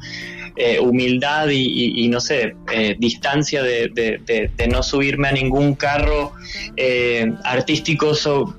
eh, 0.56 0.78
humildad 0.78 1.48
y, 1.50 2.08
no 2.08 2.20
sé, 2.20 2.54
distancia 2.98 3.62
de, 3.62 4.20
no 4.68 4.82
subirme 4.82 5.28
a 5.28 5.32
ningún 5.32 5.74
carro 5.74 6.32
artístico 7.44 8.12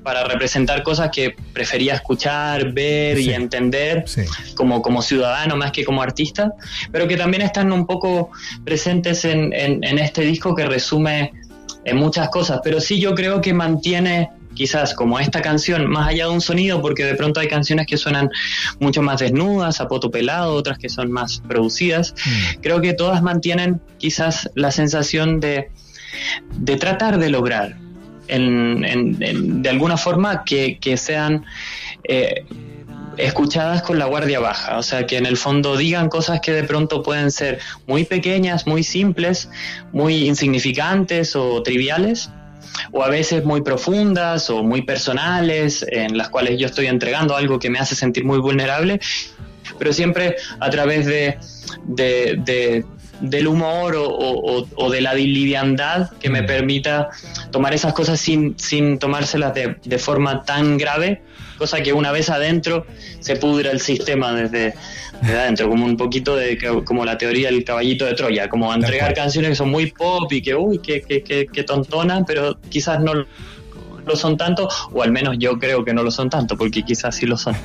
para 0.04 0.24
representar 0.24 0.84
cosas 0.84 1.10
que 1.12 1.36
prefería 1.54 1.96
escuchar, 1.96 2.72
ver 2.74 3.20
y 3.20 3.32
entender 3.32 4.06
como, 4.56 4.82
como 4.82 5.02
ciudadano 5.02 5.56
más 5.56 5.72
que 5.72 5.86
como 5.86 6.02
artista, 6.02 6.54
pero 6.92 7.08
que 7.08 7.18
también 7.18 7.44
están 7.44 7.72
un 7.72 7.86
poco 7.86 8.32
presentes 8.66 9.26
en, 9.26 9.54
en 9.54 10.00
este 10.00 10.22
disco 10.22 10.56
que 10.56 10.66
resume 10.66 11.32
en 11.88 11.98
muchas 11.98 12.30
cosas, 12.30 12.60
pero 12.64 12.80
sí 12.82 13.00
yo 13.00 13.16
creo 13.16 13.42
que 13.42 13.54
mantiene 13.54 14.30
quizás 14.54 14.94
como 14.94 15.20
esta 15.20 15.42
canción, 15.42 15.88
más 15.88 16.10
allá 16.10 16.26
de 16.26 16.32
un 16.32 16.42
sonido, 16.42 16.82
porque 16.82 17.06
de 17.06 17.16
pronto 17.16 17.40
hay 17.40 17.48
canciones 17.48 17.86
que 17.86 17.96
suenan 17.96 18.30
mucho 18.80 19.02
más 19.02 19.20
desnudas, 19.20 19.80
a 19.80 19.88
poto 19.88 20.12
pelado, 20.12 20.54
otras 20.54 20.78
que 20.80 20.90
son 20.90 21.12
más 21.12 21.42
producidas, 21.48 22.14
mm. 22.14 22.62
creo 22.62 22.82
que 22.82 22.94
todas 22.94 23.22
mantienen 23.22 23.80
quizás 24.00 24.50
la 24.56 24.72
sensación 24.72 25.40
de, 25.40 25.72
de 26.56 26.76
tratar 26.76 27.20
de 27.20 27.30
lograr 27.30 27.78
en, 28.28 29.62
de 29.62 29.70
alguna 29.70 29.96
forma 29.96 30.44
que, 30.44 30.80
que 30.80 30.98
sean 30.98 31.46
eh, 32.04 32.44
escuchadas 33.18 33.82
con 33.82 34.00
la 34.00 34.06
guardia 34.06 34.40
baja, 34.40 34.78
o 34.78 34.84
sea, 34.84 35.06
que 35.06 35.18
en 35.18 35.26
el 35.26 35.38
fondo 35.38 35.76
digan 35.78 36.10
cosas 36.10 36.40
que 36.42 36.52
de 36.52 36.64
pronto 36.64 37.04
pueden 37.04 37.32
ser 37.32 37.60
muy 37.86 38.06
pequeñas, 38.06 38.68
muy 38.68 38.84
simples, 38.84 39.50
muy 39.92 40.28
insignificantes 40.28 41.36
o 41.36 41.62
triviales, 41.64 42.30
o 42.92 43.04
a 43.04 43.10
veces 43.10 43.44
muy 43.44 43.62
profundas 43.62 44.50
o 44.50 44.64
muy 44.64 44.84
personales, 44.84 45.86
en 45.90 46.18
las 46.18 46.30
cuales 46.30 46.60
yo 46.60 46.68
estoy 46.68 46.88
entregando 46.88 47.36
algo 47.36 47.60
que 47.60 47.70
me 47.70 47.80
hace 47.80 47.96
sentir 47.96 48.24
muy 48.24 48.40
vulnerable, 48.40 49.00
pero 49.78 49.94
siempre 49.94 50.36
a 50.60 50.70
través 50.70 51.06
de, 51.06 51.38
del 53.22 53.48
humor 53.48 53.96
o, 53.98 54.90
de 54.92 55.02
la 55.02 55.14
liviandad 55.14 56.12
que 56.20 56.30
me 56.30 56.42
mm. 56.42 56.46
permita 56.46 57.10
tomar 57.52 57.74
esas 57.74 57.94
cosas 57.94 58.20
sin, 58.20 58.58
sin 58.58 59.00
tomárselas 59.00 59.54
de, 59.54 59.78
de 59.84 59.98
forma 59.98 60.44
tan 60.44 60.78
grave 60.78 61.22
cosa 61.58 61.82
que 61.82 61.92
una 61.92 62.12
vez 62.12 62.30
adentro 62.30 62.86
se 63.20 63.36
pudra 63.36 63.72
el 63.72 63.82
sistema 63.82 64.34
desde, 64.34 64.76
adentro, 65.22 65.70
como 65.70 65.86
un 65.86 65.98
poquito 65.98 66.36
de 66.36 66.58
como 66.86 67.04
la 67.04 67.18
teoría 67.18 67.50
del 67.50 67.64
caballito 67.64 68.06
de 68.06 68.14
Troya, 68.14 68.48
como 68.48 68.74
entregar 68.74 69.14
canciones 69.14 69.52
que 69.52 69.56
son 69.56 69.70
muy 69.70 69.92
pop 69.92 70.32
y 70.32 70.42
que, 70.42 70.56
uy, 70.56 70.80
que, 70.80 71.02
que, 71.02 71.24
que, 71.24 71.48
que 71.48 71.64
tontonas, 71.64 72.24
pero 72.26 72.60
quizás 72.70 73.00
no 73.02 73.26
lo 74.08 74.16
son 74.16 74.38
tanto, 74.38 74.68
o 74.92 75.04
al 75.04 75.12
menos 75.12 75.36
yo 75.38 75.60
creo 75.60 75.84
que 75.84 75.94
no 75.94 76.04
lo 76.04 76.12
son 76.12 76.30
tanto, 76.30 76.58
porque 76.58 76.84
quizás 76.84 77.16
sí 77.16 77.26
lo 77.26 77.38
son. 77.38 77.56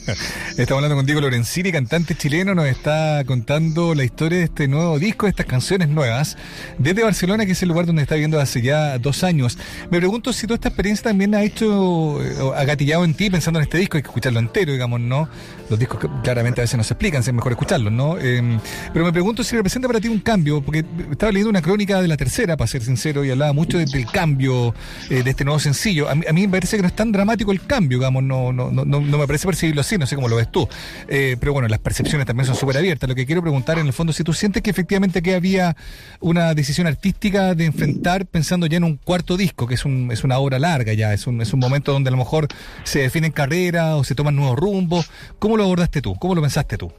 Estamos 0.56 0.82
hablando 0.82 0.96
contigo, 0.96 1.20
Lorenzini, 1.20 1.72
cantante 1.72 2.14
chileno, 2.14 2.54
nos 2.54 2.66
está 2.66 3.22
contando 3.24 3.94
la 3.94 4.04
historia 4.04 4.38
de 4.38 4.44
este 4.44 4.68
nuevo 4.68 4.98
disco, 4.98 5.26
de 5.26 5.30
estas 5.30 5.46
canciones 5.46 5.88
nuevas, 5.88 6.36
desde 6.78 7.02
Barcelona, 7.02 7.46
que 7.46 7.52
es 7.52 7.62
el 7.62 7.68
lugar 7.68 7.86
donde 7.86 8.02
está 8.02 8.16
viviendo 8.16 8.40
hace 8.40 8.60
ya 8.60 8.98
dos 8.98 9.24
años. 9.24 9.58
Me 9.90 9.98
pregunto 9.98 10.32
si 10.32 10.46
toda 10.46 10.56
esta 10.56 10.68
experiencia 10.68 11.04
también 11.04 11.34
ha 11.34 11.42
hecho, 11.42 12.22
eh, 12.22 12.34
ha 12.56 12.64
gatillado 12.64 13.04
en 13.04 13.14
ti 13.14 13.30
pensando 13.30 13.60
en 13.60 13.64
este 13.64 13.78
disco, 13.78 13.96
hay 13.96 14.02
que 14.02 14.08
escucharlo 14.08 14.40
entero, 14.40 14.72
digamos, 14.72 15.00
¿no? 15.00 15.28
Los 15.70 15.78
discos 15.78 16.00
claramente 16.22 16.60
a 16.60 16.64
veces 16.64 16.76
no 16.76 16.84
se 16.84 16.94
explican, 16.94 17.22
es 17.22 17.32
mejor 17.32 17.52
escucharlos, 17.52 17.92
¿no? 17.92 18.18
Em, 18.18 18.58
pero 18.92 19.04
me 19.04 19.12
pregunto 19.12 19.44
si 19.44 19.56
representa 19.56 19.88
para 19.88 20.00
ti 20.00 20.08
un 20.08 20.20
cambio, 20.20 20.60
porque 20.60 20.84
estaba 21.10 21.30
leyendo 21.32 21.50
una 21.50 21.62
crónica 21.62 22.02
de 22.02 22.08
la 22.08 22.16
tercera, 22.16 22.56
para 22.56 22.68
ser 22.68 22.82
sincero, 22.82 23.24
y 23.24 23.30
hablaba 23.30 23.52
mucho 23.52 23.78
del 23.78 24.06
cambio 24.06 24.74
eh, 25.08 25.22
de 25.22 25.30
este 25.30 25.44
nuevo 25.44 25.58
sencillo 25.60 25.91
a 26.00 26.14
mí, 26.14 26.42
me 26.42 26.48
parece 26.48 26.76
que 26.76 26.82
no 26.82 26.88
es 26.88 26.96
tan 26.96 27.12
dramático 27.12 27.52
el 27.52 27.64
cambio, 27.66 27.98
digamos, 27.98 28.22
no, 28.22 28.52
no, 28.52 28.70
no, 28.70 28.84
no 28.84 29.00
me 29.00 29.26
parece 29.26 29.46
percibirlo 29.46 29.80
así, 29.80 29.98
no 29.98 30.06
sé 30.06 30.16
cómo 30.16 30.28
lo 30.28 30.36
ves 30.36 30.50
tú. 30.50 30.68
Eh, 31.08 31.36
pero 31.38 31.52
bueno, 31.52 31.68
las 31.68 31.78
percepciones 31.78 32.26
también 32.26 32.46
son 32.46 32.56
súper 32.56 32.76
abiertas. 32.76 33.08
Lo 33.08 33.14
que 33.14 33.26
quiero 33.26 33.42
preguntar 33.42 33.78
en 33.78 33.86
el 33.86 33.92
fondo, 33.92 34.12
si 34.12 34.24
tú 34.24 34.32
sientes 34.32 34.62
que 34.62 34.70
efectivamente 34.70 35.22
que 35.22 35.34
había 35.34 35.76
una 36.20 36.54
decisión 36.54 36.86
artística 36.86 37.54
de 37.54 37.66
enfrentar 37.66 38.26
pensando 38.26 38.66
ya 38.66 38.76
en 38.76 38.84
un 38.84 38.96
cuarto 38.96 39.36
disco, 39.36 39.66
que 39.66 39.74
es, 39.74 39.84
un, 39.84 40.10
es 40.12 40.24
una 40.24 40.38
obra 40.38 40.58
larga 40.58 40.92
ya, 40.92 41.12
es 41.12 41.26
un, 41.26 41.40
es 41.40 41.52
un 41.52 41.60
momento 41.60 41.92
donde 41.92 42.08
a 42.08 42.12
lo 42.12 42.18
mejor 42.18 42.48
se 42.84 43.00
definen 43.00 43.32
carreras 43.32 43.94
o 43.94 44.04
se 44.04 44.14
toman 44.14 44.36
nuevos 44.36 44.58
rumbos. 44.58 45.10
¿Cómo 45.38 45.56
lo 45.56 45.64
abordaste 45.64 46.02
tú? 46.02 46.14
¿Cómo 46.16 46.34
lo 46.34 46.40
pensaste 46.40 46.78
tú? 46.78 46.92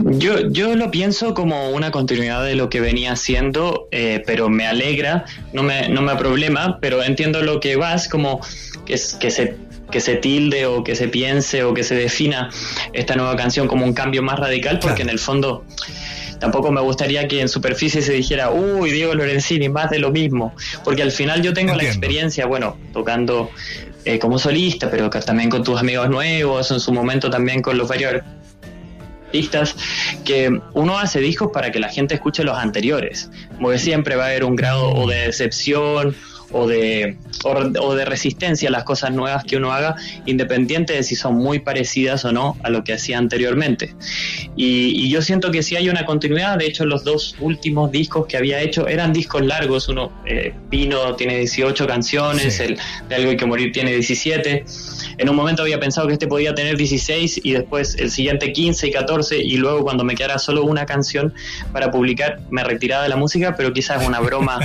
Yo, 0.00 0.48
yo 0.48 0.74
lo 0.76 0.90
pienso 0.90 1.34
como 1.34 1.70
una 1.70 1.90
continuidad 1.90 2.44
de 2.44 2.54
lo 2.54 2.68
que 2.68 2.80
venía 2.80 3.12
haciendo, 3.12 3.88
eh, 3.90 4.22
pero 4.26 4.48
me 4.48 4.66
alegra, 4.66 5.24
no 5.52 5.62
me, 5.62 5.88
no 5.88 6.02
me 6.02 6.16
problema, 6.16 6.78
pero 6.80 7.02
entiendo 7.02 7.42
lo 7.42 7.60
que 7.60 7.76
vas, 7.76 8.08
como 8.08 8.40
que, 8.84 8.98
que 9.20 9.30
se 9.30 9.56
que 9.90 10.00
se 10.00 10.16
tilde 10.16 10.66
o 10.66 10.82
que 10.82 10.96
se 10.96 11.08
piense 11.08 11.62
o 11.62 11.72
que 11.72 11.84
se 11.84 11.94
defina 11.94 12.50
esta 12.92 13.14
nueva 13.14 13.36
canción 13.36 13.68
como 13.68 13.84
un 13.84 13.94
cambio 13.94 14.22
más 14.22 14.38
radical, 14.38 14.80
porque 14.80 15.02
en 15.02 15.08
el 15.08 15.18
fondo 15.18 15.64
tampoco 16.40 16.70
me 16.72 16.80
gustaría 16.80 17.28
que 17.28 17.40
en 17.40 17.48
superficie 17.48 18.02
se 18.02 18.12
dijera, 18.12 18.50
uy, 18.50 18.90
Diego 18.90 19.14
Lorenzini, 19.14 19.68
más 19.68 19.90
de 19.90 19.98
lo 19.98 20.10
mismo, 20.10 20.54
porque 20.84 21.02
al 21.02 21.12
final 21.12 21.42
yo 21.42 21.52
tengo 21.52 21.74
la 21.74 21.84
experiencia, 21.84 22.46
bueno, 22.46 22.76
tocando 22.92 23.50
eh, 24.04 24.18
como 24.18 24.38
solista, 24.38 24.90
pero 24.90 25.08
también 25.10 25.50
con 25.50 25.64
tus 25.64 25.80
amigos 25.80 26.08
nuevos, 26.10 26.70
en 26.70 26.80
su 26.80 26.92
momento 26.92 27.30
también 27.30 27.62
con 27.62 27.78
los 27.78 27.88
varios 27.88 28.22
que 30.24 30.60
uno 30.74 30.98
hace 30.98 31.20
discos 31.20 31.50
para 31.52 31.70
que 31.70 31.78
la 31.78 31.88
gente 31.88 32.14
escuche 32.14 32.42
los 32.44 32.56
anteriores, 32.56 33.30
porque 33.60 33.78
siempre 33.78 34.16
va 34.16 34.24
a 34.24 34.26
haber 34.28 34.44
un 34.44 34.56
grado 34.56 34.92
o 34.92 35.06
de 35.06 35.26
decepción 35.26 36.14
o 36.52 36.66
de, 36.66 37.16
o, 37.44 37.94
de 37.94 38.04
resistencia 38.04 38.68
a 38.68 38.72
las 38.72 38.84
cosas 38.84 39.12
nuevas 39.12 39.44
que 39.44 39.56
uno 39.56 39.72
haga, 39.72 39.96
independiente 40.26 40.92
de 40.92 41.02
si 41.02 41.16
son 41.16 41.34
muy 41.34 41.58
parecidas 41.58 42.24
o 42.24 42.32
no 42.32 42.56
a 42.62 42.70
lo 42.70 42.84
que 42.84 42.92
hacía 42.92 43.18
anteriormente. 43.18 43.94
Y, 44.56 45.08
yo 45.10 45.22
siento 45.22 45.50
que 45.50 45.62
si 45.62 45.76
hay 45.76 45.88
una 45.88 46.04
continuidad, 46.04 46.58
de 46.58 46.66
hecho 46.66 46.84
los 46.84 47.04
dos 47.04 47.36
últimos 47.40 47.90
discos 47.90 48.26
que 48.26 48.36
había 48.36 48.60
hecho 48.60 48.86
eran 48.88 49.12
discos 49.12 49.44
largos, 49.44 49.88
uno, 49.88 50.12
eh, 50.26 50.52
Pino 50.70 51.14
tiene 51.16 51.38
18 51.38 51.86
canciones, 51.86 52.60
el 52.60 52.78
de 53.08 53.14
Algo 53.14 53.30
hay 53.30 53.36
que 53.36 53.46
morir 53.46 53.72
tiene 53.72 53.92
17 53.92 54.64
en 55.18 55.28
un 55.28 55.36
momento 55.36 55.62
había 55.62 55.80
pensado 55.80 56.06
que 56.06 56.14
este 56.14 56.26
podía 56.26 56.54
tener 56.54 56.76
16 56.76 57.40
y 57.42 57.52
después 57.52 57.96
el 57.96 58.10
siguiente 58.10 58.52
15 58.52 58.88
y 58.88 58.90
14 58.92 59.38
y 59.38 59.56
luego 59.56 59.82
cuando 59.82 60.04
me 60.04 60.14
quedara 60.14 60.38
solo 60.38 60.64
una 60.64 60.86
canción 60.86 61.34
para 61.72 61.90
publicar 61.90 62.40
me 62.50 62.64
retiraba 62.64 63.02
de 63.02 63.08
la 63.08 63.16
música, 63.16 63.54
pero 63.56 63.72
quizás 63.72 64.02
es 64.02 64.08
una 64.08 64.20
broma 64.20 64.60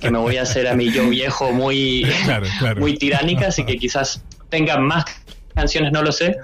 que 0.00 0.10
me 0.10 0.18
voy 0.18 0.36
a 0.36 0.42
hacer 0.42 0.68
a 0.68 0.74
mi 0.74 0.90
yo 0.92 1.08
viejo 1.08 1.52
muy, 1.52 2.06
muy 2.76 2.96
tiránica, 2.96 3.48
así 3.48 3.64
que 3.64 3.76
quizás 3.76 4.22
tenga 4.48 4.78
más 4.78 5.04
canciones, 5.54 5.92
no 5.92 6.02
lo 6.02 6.12
sé, 6.12 6.36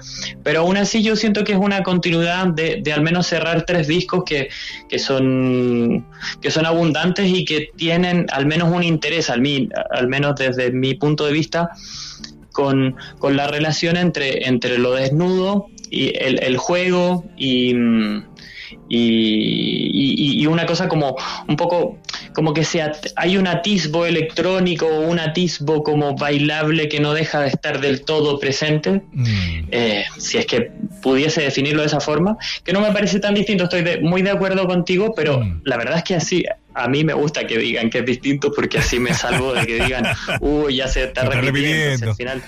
pero 0.43 0.61
aún 0.61 0.77
así 0.77 1.01
yo 1.01 1.15
siento 1.15 1.43
que 1.43 1.53
es 1.53 1.57
una 1.57 1.83
continuidad 1.83 2.47
de, 2.47 2.81
de 2.83 2.93
al 2.93 3.01
menos 3.01 3.27
cerrar 3.27 3.65
tres 3.65 3.87
discos 3.87 4.23
que, 4.25 4.49
que, 4.89 4.99
son, 4.99 6.05
que 6.41 6.51
son 6.51 6.65
abundantes 6.65 7.27
y 7.27 7.45
que 7.45 7.69
tienen 7.75 8.25
al 8.31 8.45
menos 8.45 8.69
un 8.71 8.83
interés, 8.83 9.29
al, 9.29 9.41
mí, 9.41 9.69
al 9.91 10.07
menos 10.07 10.35
desde 10.35 10.71
mi 10.71 10.93
punto 10.95 11.25
de 11.25 11.33
vista, 11.33 11.69
con, 12.57 12.95
con 13.19 13.37
la 13.37 13.45
relación 13.45 13.97
entre, 13.97 14.47
entre 14.47 14.79
lo 14.79 14.93
desnudo 14.93 15.67
y 15.91 16.07
el, 16.17 16.41
el 16.41 16.57
juego 16.57 17.23
y, 17.37 17.75
y, 18.89 20.41
y, 20.41 20.47
una 20.47 20.65
cosa 20.65 20.87
como 20.87 21.15
un 21.47 21.55
poco 21.55 21.99
como 22.33 22.55
que 22.55 22.63
sea, 22.63 22.93
hay 23.15 23.37
un 23.37 23.45
atisbo 23.45 24.07
electrónico 24.07 24.87
o 24.87 25.01
un 25.01 25.19
atisbo 25.19 25.83
como 25.83 26.15
bailable 26.15 26.89
que 26.89 26.99
no 26.99 27.13
deja 27.13 27.41
de 27.41 27.49
estar 27.49 27.79
del 27.79 28.01
todo 28.01 28.39
presente, 28.39 29.03
mm. 29.11 29.67
eh, 29.69 30.05
si 30.17 30.39
es 30.39 30.47
que 30.47 30.71
pudiese 31.03 31.41
definirlo 31.41 31.81
de 31.81 31.87
esa 31.87 31.99
forma, 31.99 32.37
que 32.63 32.73
no 32.73 32.81
me 32.81 32.91
parece 32.91 33.19
tan 33.19 33.35
distinto, 33.35 33.65
estoy 33.65 34.01
muy 34.01 34.23
de 34.23 34.31
acuerdo 34.31 34.65
contigo, 34.65 35.13
pero 35.15 35.39
mm. 35.39 35.61
la 35.63 35.77
verdad 35.77 35.97
es 35.97 36.03
que 36.03 36.15
así, 36.15 36.43
a 36.77 36.87
mí 36.87 37.03
me 37.03 37.13
gusta 37.13 37.47
que 37.47 37.57
digan 37.57 37.89
que 37.89 37.99
es 37.99 38.05
distinto 38.05 38.51
porque 38.53 38.77
así 38.77 38.99
me 38.99 39.13
salvo 39.13 39.53
de 39.53 39.65
que 39.65 39.83
digan, 39.83 40.05
uy, 40.41 40.75
ya 40.75 40.87
se 40.87 41.05
está, 41.05 41.25
repitiendo. 41.25 42.11
Al 42.11 42.15
final, 42.15 42.43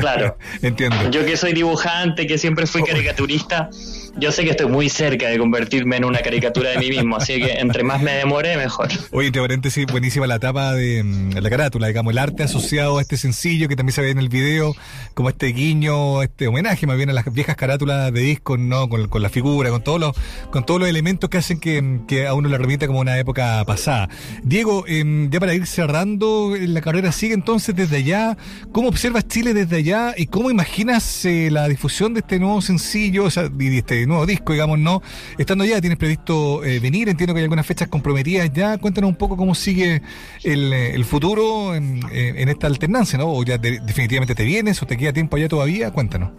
claro. 0.00 0.36
Entiendo. 0.62 1.10
Yo 1.10 1.24
que 1.24 1.36
soy 1.36 1.52
dibujante, 1.52 2.26
que 2.26 2.38
siempre 2.38 2.66
fui 2.66 2.82
caricaturista, 2.82 3.70
yo 4.18 4.32
sé 4.32 4.44
que 4.44 4.50
estoy 4.50 4.66
muy 4.66 4.88
cerca 4.88 5.28
de 5.28 5.38
convertirme 5.38 5.96
en 5.96 6.04
una 6.04 6.20
caricatura 6.20 6.70
de 6.70 6.78
mí 6.78 6.88
mismo, 6.88 7.16
así 7.16 7.38
que 7.38 7.52
entre 7.52 7.84
más 7.84 8.02
me 8.02 8.12
demore, 8.12 8.56
mejor. 8.56 8.88
Oye, 9.12 9.28
entre 9.28 9.42
paréntesis, 9.42 9.86
buenísima 9.86 10.26
la 10.26 10.38
tapa 10.38 10.72
de 10.72 11.04
mm, 11.04 11.36
la 11.38 11.50
carátula, 11.50 11.86
digamos, 11.86 12.12
el 12.12 12.18
arte 12.18 12.42
asociado 12.42 12.98
a 12.98 13.02
este 13.02 13.16
sencillo 13.16 13.68
que 13.68 13.76
también 13.76 13.94
se 13.94 14.00
ve 14.00 14.10
en 14.10 14.18
el 14.18 14.28
video, 14.28 14.74
como 15.14 15.28
este 15.28 15.48
guiño, 15.48 16.22
este 16.22 16.48
homenaje 16.48 16.86
más 16.86 16.96
bien 16.96 17.10
a 17.10 17.12
las 17.12 17.32
viejas 17.32 17.56
carátulas 17.56 18.12
de 18.12 18.20
discos, 18.20 18.58
¿no? 18.58 18.88
Con, 18.88 19.22
la 19.22 19.28
figura, 19.28 19.70
con 19.70 19.82
todos 19.82 20.00
los, 20.00 20.16
con 20.50 20.64
todos 20.64 20.80
los 20.80 20.88
elementos 20.88 21.28
que 21.28 21.38
hacen 21.38 21.60
que, 21.60 22.26
a 22.26 22.34
uno 22.34 22.48
le 22.48 22.56
remita 22.56 22.86
como 22.86 23.00
una 23.00 23.18
época 23.18 23.35
pasada. 23.36 24.08
Diego, 24.42 24.84
em, 24.86 25.30
ya 25.30 25.40
para 25.40 25.54
ir 25.54 25.66
cerrando, 25.66 26.54
la 26.58 26.80
carrera 26.80 27.12
sigue 27.12 27.34
entonces 27.34 27.74
desde 27.74 27.98
allá. 27.98 28.36
¿Cómo 28.72 28.88
observas 28.88 29.28
Chile 29.28 29.54
desde 29.54 29.76
allá 29.76 30.14
y 30.16 30.26
cómo 30.26 30.50
imaginas 30.50 31.24
eh, 31.24 31.50
la 31.50 31.68
difusión 31.68 32.14
de 32.14 32.20
este 32.20 32.38
nuevo 32.38 32.60
sencillo, 32.62 33.24
o 33.24 33.30
sea, 33.30 33.48
de 33.48 33.78
este 33.78 34.06
nuevo 34.06 34.26
disco, 34.26 34.52
digamos, 34.52 34.78
no? 34.78 35.02
Estando 35.38 35.64
allá, 35.64 35.80
¿tienes 35.80 35.98
previsto 35.98 36.64
eh, 36.64 36.80
venir? 36.80 37.08
Entiendo 37.08 37.34
que 37.34 37.40
hay 37.40 37.44
algunas 37.44 37.66
fechas 37.66 37.88
comprometidas 37.88 38.50
ya. 38.52 38.78
Cuéntanos 38.78 39.08
un 39.08 39.16
poco 39.16 39.36
cómo 39.36 39.54
sigue 39.54 40.02
el, 40.42 41.04
futuro 41.04 41.74
en, 41.74 42.00
en, 42.10 42.48
esta 42.48 42.66
alternancia, 42.66 43.18
¿no? 43.18 43.32
O 43.32 43.44
ya 43.44 43.58
definitivamente 43.58 44.34
te 44.34 44.44
vienes 44.44 44.82
o 44.82 44.86
te 44.86 44.96
queda 44.96 45.12
tiempo 45.12 45.36
allá 45.36 45.48
todavía. 45.48 45.90
Cuéntanos. 45.90 46.30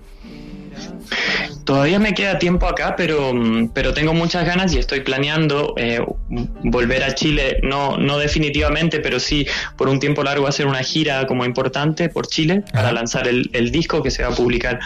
Todavía 1.67 1.99
me 1.99 2.13
queda 2.13 2.39
tiempo 2.39 2.65
acá, 2.65 2.95
pero, 2.95 3.33
mm, 3.33 3.71
pero 3.73 3.93
tengo 3.93 4.13
muchas 4.13 4.45
ganas 4.45 4.73
y 4.73 4.79
estoy 4.79 5.01
planeando 5.01 5.73
eh, 5.75 5.99
volver 6.29 7.03
a 7.03 7.13
Chile, 7.13 7.59
no, 7.61 7.97
no 7.97 8.17
definitivamente, 8.17 9.01
pero 9.01 9.19
sí 9.19 9.45
por 9.75 9.89
un 9.89 9.99
tiempo 9.99 10.23
largo 10.23 10.47
hacer 10.47 10.65
una 10.65 10.81
gira 10.81 11.27
como 11.27 11.43
importante 11.43 12.07
por 12.07 12.27
Chile 12.27 12.63
para 12.71 12.93
lanzar 12.93 13.27
el, 13.27 13.71
disco 13.71 14.01
que 14.01 14.11
se 14.11 14.23
va 14.23 14.29
a 14.29 14.31
publicar 14.31 14.79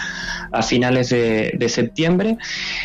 a 0.52 0.64
finales 0.64 1.10
de, 1.10 1.70
septiembre. 1.70 2.38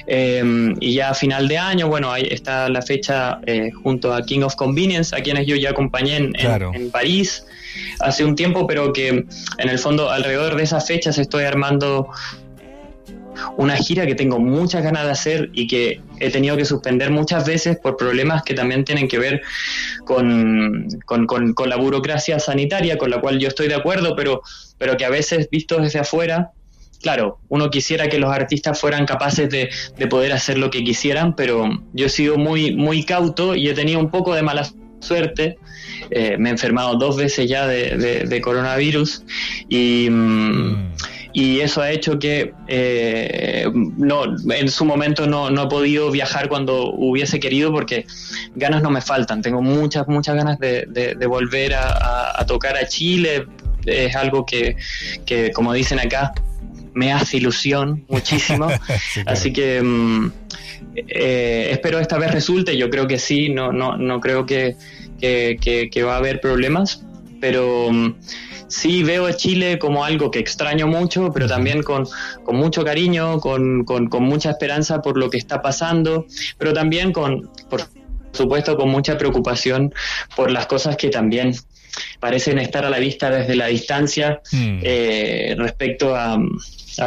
Em, 0.07 0.75
y 0.79 0.95
ya 0.97 1.09
a 1.11 1.15
final 1.15 1.49
de 1.49 1.57
año, 1.57 1.89
bueno, 1.89 2.13
ahí 2.13 2.29
está 2.31 2.69
la 2.69 2.83
fecha 2.83 3.41
eh, 3.47 3.71
junto 3.83 4.13
a 4.13 4.23
King 4.23 4.43
of 4.43 4.57
Convenience, 4.57 5.17
a 5.17 5.23
quienes 5.23 5.47
yo 5.47 5.57
ya 5.57 5.71
acompañé 5.71 6.17
en, 6.17 6.33
en 6.39 6.91
París 6.91 7.47
hace 8.01 8.25
un 8.25 8.37
tiempo, 8.37 8.67
pero 8.67 8.93
que 8.93 9.09
en 9.09 9.69
el 9.69 9.79
fondo 9.79 10.11
alrededor 10.11 10.57
de 10.57 10.65
esas 10.65 10.87
fechas 10.87 11.19
estoy 11.19 11.45
armando 11.45 12.09
una 13.57 13.76
gira 13.76 14.07
que 14.07 14.14
tengo 14.14 14.38
muchas 14.38 14.83
ganas 14.83 15.05
de 15.05 15.11
hacer 15.11 15.50
y 15.52 15.66
que 15.66 16.00
he 16.21 16.31
tenido 16.31 16.57
que 16.57 16.64
suspender 16.64 17.11
muchas 17.11 17.47
veces 17.47 17.78
por 17.78 17.97
problemas 17.97 18.43
que 18.43 18.55
también 18.55 18.85
tienen 18.85 19.09
que 19.09 19.19
ver 19.19 19.43
con, 20.05 20.88
con, 21.05 21.69
la 21.69 21.76
burocracia 21.76 22.38
sanitaria, 22.38 22.99
con 22.99 23.11
la 23.11 23.21
cual 23.21 23.38
yo 23.38 23.49
estoy 23.49 23.69
de 23.69 23.75
acuerdo, 23.75 24.14
pero, 24.16 24.43
pero 24.78 24.97
que 24.97 25.05
a 25.05 25.11
veces 25.11 25.49
visto 25.50 25.81
desde 25.81 25.99
afuera, 25.99 26.52
claro, 27.00 27.38
uno 27.49 27.71
quisiera 27.71 28.09
que 28.09 28.19
los 28.19 28.33
artistas 28.33 28.81
fueran 28.81 29.07
capaces 29.07 29.49
de, 29.50 29.71
poder 30.09 30.33
hacer 30.33 30.59
lo 30.59 30.71
que 30.71 30.85
quisieran, 30.85 31.35
pero 31.35 31.69
yo 31.93 32.07
he 32.07 32.11
sido 32.11 32.37
muy, 32.37 32.75
muy 32.75 33.05
cauto 33.05 33.55
y 33.55 33.69
he 33.69 33.75
tenido 33.75 34.00
un 34.00 34.11
poco 34.11 34.35
de 34.35 34.43
mala 34.43 34.69
suerte. 35.00 35.59
Eh, 36.11 36.37
me 36.38 36.50
he 36.50 36.52
enfermado 36.52 36.97
dos 36.97 37.16
veces 37.16 37.49
ya 37.49 37.66
de, 37.66 38.40
coronavirus 38.43 39.25
y... 39.69 40.09
Mm, 40.11 40.73
mm 40.73 40.96
y 41.37 41.61
eso 41.61 41.83
ha 41.83 41.90
hecho 41.90 42.19
que 42.19 42.55
eh, 42.66 43.71
no, 43.75 44.25
en 44.55 44.71
su 44.71 44.87
momento 44.87 45.26
no, 45.26 45.50
no, 45.50 45.64
he 45.64 45.69
podido 45.69 46.11
viajar 46.11 46.49
cuando 46.49 46.95
hubiese 46.95 47.38
querido 47.38 47.71
porque 47.71 48.07
ganas 48.55 48.83
no 48.83 48.88
me 48.88 49.02
faltan. 49.02 49.43
Tengo 49.43 49.61
muchas, 49.61 50.09
muchas 50.09 50.35
ganas 50.35 50.59
de, 50.59 50.87
de, 50.87 51.26
volver 51.26 51.75
a, 51.75 52.43
tocar 52.47 52.78
a 52.78 52.88
Chile. 52.88 53.45
Es 53.85 54.16
algo 54.16 54.47
que, 54.47 54.76
que, 55.26 55.52
como 55.52 55.75
dicen 55.75 55.99
acá, 56.00 56.33
me 56.95 57.12
hace 57.12 57.37
ilusión 57.37 58.07
muchísimo. 58.09 58.69
Así 59.26 59.52
que 59.52 59.83
mm, 59.83 60.33
eh, 61.07 61.69
espero 61.71 61.99
esta 61.99 62.16
vez 62.16 62.31
resulte. 62.31 62.78
Yo 62.78 62.88
creo 62.88 63.07
que 63.07 63.19
sí, 63.19 63.50
no, 63.50 63.73
no, 63.73 63.99
no 63.99 64.21
creo 64.21 64.47
que, 64.47 64.75
que, 65.21 65.59
que 65.93 66.02
va 66.02 66.14
a 66.14 66.16
haber 66.16 66.40
problemas, 66.40 67.05
pero 67.43 67.93
mm, 67.93 68.14
sí 68.68 69.02
veo 69.02 69.26
a 69.26 69.35
Chile 69.35 69.79
como 69.79 70.05
algo 70.05 70.31
que 70.31 70.38
extraño 70.38 70.87
mucho, 70.87 71.31
pero 71.33 71.46
también 71.46 71.83
con, 71.83 72.07
mucho 72.46 72.85
cariño, 72.85 73.40
con, 73.40 73.85
mucha 74.20 74.50
esperanza 74.50 75.02
por 75.02 75.16
lo 75.18 75.31
que 75.31 75.38
está 75.38 75.62
pasando, 75.62 76.26
pero 76.59 76.72
también 76.72 77.12
con, 77.12 77.50
por 77.68 77.83
supuesto, 78.33 78.76
con 78.76 78.90
mucha 78.90 79.16
preocupación 79.18 79.92
por 80.35 80.50
las 80.50 80.66
cosas 80.66 80.96
que 80.96 81.09
también 81.09 81.55
parecen 82.20 82.59
estar 82.59 82.85
a 82.85 82.90
la 82.90 82.98
vista 82.98 83.31
desde 83.31 83.57
la 83.57 83.66
distancia 83.66 84.42
mm. 84.52 84.81
eh, 84.83 85.55
respecto 85.59 86.14
a, 86.14 86.38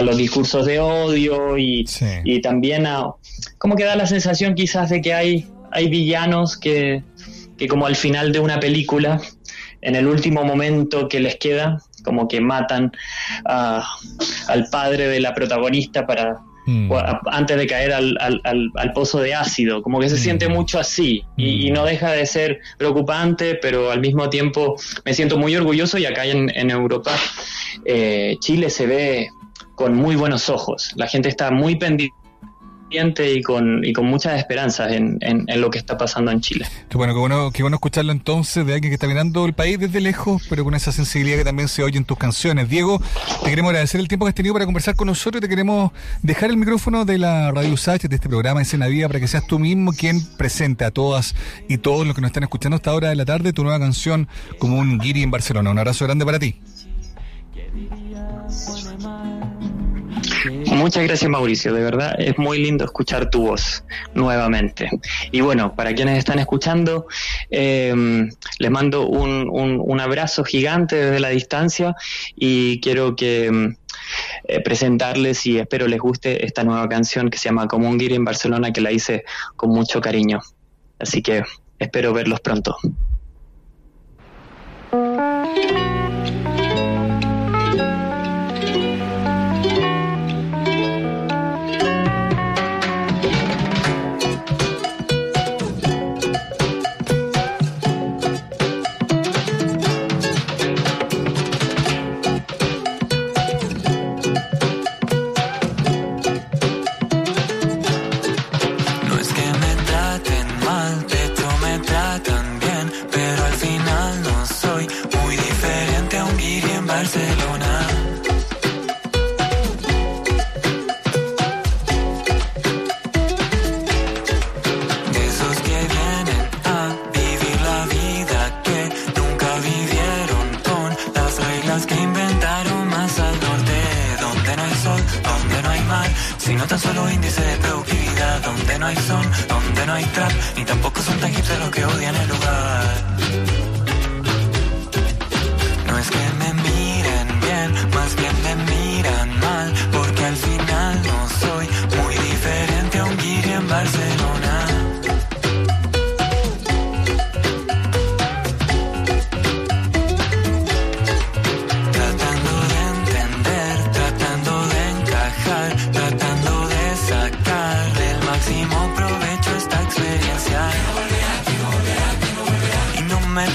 los 0.01 0.17
discursos 0.17 0.67
de 0.67 0.79
odio 0.79 1.57
y, 1.57 1.83
y, 2.23 2.41
también 2.41 2.85
a 2.85 3.07
como 3.57 3.75
que 3.75 3.85
da 3.85 3.95
la 3.95 4.05
sensación 4.05 4.53
quizás 4.53 4.91
de 4.91 5.01
que 5.01 5.15
hay, 5.15 5.47
hay 5.71 5.89
villanos 5.89 6.57
que, 6.57 7.01
que 7.57 7.67
como 7.67 7.87
al 7.87 7.95
final 7.95 8.31
de 8.31 8.39
una 8.39 8.59
película 8.59 9.19
en 9.81 9.95
el 9.95 10.07
último 10.07 10.43
momento 10.43 11.07
que 11.07 11.19
les 11.19 11.37
queda, 11.37 11.81
como 12.03 12.27
que 12.27 12.41
matan 12.41 12.91
al 13.45 14.65
padre 14.71 15.07
de 15.07 15.19
la 15.19 15.33
protagonista 15.33 16.05
para 16.05 16.39
mm. 16.65 16.91
antes 17.27 17.57
de 17.57 17.67
caer 17.67 17.93
al, 17.93 18.17
al, 18.19 18.93
pozo 18.93 19.19
de 19.19 19.33
ácido, 19.33 19.81
como 19.81 19.99
que 19.99 20.09
se 20.09 20.15
mm. 20.15 20.19
siente 20.19 20.49
mucho 20.49 20.79
así 20.79 21.23
y, 21.37 21.69
mm. 21.69 21.73
no 21.73 21.85
deja 21.85 22.11
de 22.11 22.25
ser 22.25 22.59
preocupante, 22.77 23.55
pero 23.55 23.91
al 23.91 23.99
mismo 23.99 24.29
tiempo 24.29 24.75
me 25.05 25.13
siento 25.13 25.37
muy 25.37 25.55
orgulloso 25.55 25.97
y 25.97 26.05
acá 26.05 26.25
en, 26.25 26.49
en 26.55 26.69
Europa 26.69 27.11
eh, 27.85 28.37
Chile 28.39 28.69
se 28.69 28.87
ve 28.87 29.29
con 29.75 29.95
muy 29.95 30.15
buenos 30.15 30.49
ojos, 30.49 30.91
la 30.95 31.07
gente 31.07 31.29
está 31.29 31.51
muy 31.51 31.77
pendiente 31.77 32.18
y 32.91 33.41
con, 33.41 33.85
y 33.85 33.93
con 33.93 34.05
muchas 34.05 34.37
esperanzas 34.37 34.91
en, 34.91 35.17
en, 35.21 35.45
lo 35.61 35.69
que 35.69 35.77
está 35.77 35.97
pasando 35.97 36.31
en 36.31 36.41
Chile. 36.41 36.65
Qué 36.89 36.97
bueno, 36.97 37.13
qué 37.13 37.19
bueno, 37.19 37.51
qué 37.51 37.63
bueno 37.63 37.75
escucharlo 37.75 38.11
entonces 38.11 38.65
de 38.65 38.73
alguien 38.73 38.91
que 38.91 38.95
está 38.95 39.07
mirando 39.07 39.45
el 39.45 39.53
país 39.53 39.79
desde 39.79 40.01
lejos, 40.01 40.45
pero 40.49 40.63
con 40.63 40.73
esa 40.73 40.91
sensibilidad 40.91 41.37
que 41.37 41.43
también 41.43 41.67
se 41.67 41.83
oye 41.83 41.97
en 41.97 42.05
tus 42.05 42.17
canciones. 42.17 42.69
Diego, 42.69 43.01
te 43.43 43.49
queremos 43.49 43.69
agradecer 43.69 43.99
el 43.99 44.07
tiempo 44.07 44.25
que 44.25 44.29
has 44.29 44.35
tenido 44.35 44.53
para 44.53 44.65
conversar 44.65 44.95
con 44.95 45.07
nosotros 45.07 45.39
y 45.39 45.41
te 45.41 45.49
queremos 45.49 45.91
dejar 46.23 46.49
el 46.49 46.57
micrófono 46.57 47.05
de 47.05 47.17
la 47.17 47.51
Radio 47.51 47.73
USACH, 47.73 48.03
de 48.03 48.15
este 48.15 48.29
programa 48.29 48.61
Escena 48.61 48.87
Vida, 48.87 49.07
para 49.07 49.19
que 49.19 49.27
seas 49.27 49.45
tú 49.45 49.59
mismo 49.59 49.93
quien 49.93 50.25
presente 50.37 50.85
a 50.85 50.91
todas 50.91 51.35
y 51.67 51.77
todos 51.77 52.05
los 52.05 52.15
que 52.15 52.21
nos 52.21 52.29
están 52.29 52.43
escuchando 52.43 52.75
a 52.75 52.77
esta 52.77 52.93
hora 52.93 53.09
de 53.09 53.15
la 53.15 53.25
tarde 53.25 53.53
tu 53.53 53.63
nueva 53.63 53.79
canción 53.79 54.27
como 54.57 54.77
un 54.77 54.97
guiri 54.97 55.23
en 55.23 55.31
Barcelona. 55.31 55.69
Un 55.69 55.77
abrazo 55.77 56.05
grande 56.05 56.25
para 56.25 56.39
ti. 56.39 56.55
Muchas 60.71 61.03
gracias 61.03 61.29
Mauricio, 61.29 61.73
de 61.73 61.81
verdad 61.81 62.15
es 62.19 62.37
muy 62.37 62.59
lindo 62.59 62.85
escuchar 62.85 63.29
tu 63.29 63.41
voz 63.41 63.83
nuevamente. 64.13 64.89
Y 65.31 65.41
bueno, 65.41 65.75
para 65.75 65.93
quienes 65.93 66.17
están 66.17 66.39
escuchando, 66.39 67.07
em, 67.49 68.29
les 68.59 68.71
mando 68.71 69.07
un, 69.07 69.49
un, 69.49 69.99
abrazo 69.99 70.43
gigante 70.43 70.95
desde 70.95 71.19
la 71.19 71.29
distancia 71.29 71.95
y 72.35 72.79
quiero 72.81 73.15
que 73.15 73.47
em, 73.47 73.75
eh, 74.43 74.61
presentarles 74.61 75.45
y 75.45 75.57
espero 75.57 75.87
les 75.87 75.99
guste 75.99 76.45
esta 76.45 76.63
nueva 76.63 76.87
canción 76.87 77.29
que 77.29 77.37
se 77.37 77.49
llama 77.49 77.67
Como 77.67 77.89
un 77.89 77.99
en 77.99 78.23
Barcelona 78.23 78.71
que 78.71 78.81
la 78.81 78.91
hice 78.91 79.23
con 79.55 79.71
mucho 79.71 79.99
cariño. 80.01 80.39
Así 80.99 81.21
que 81.21 81.43
espero 81.79 82.13
verlos 82.13 82.41
pronto. 82.41 82.77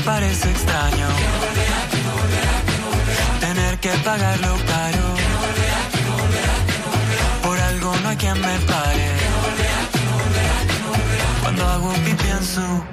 Parece 0.04 0.50
extraño 0.50 1.08
tener 3.40 3.78
que 3.78 3.90
pagarlo 4.04 4.54
caro. 4.66 5.14
Por 7.42 7.58
algo 7.58 7.94
no 8.02 8.08
hay 8.08 8.16
quien 8.16 8.40
me 8.40 8.58
pare. 8.60 9.12
Cuando 11.42 11.68
hago 11.68 11.92
pipi 12.04 12.28
en 12.28 12.44
su 12.44 12.83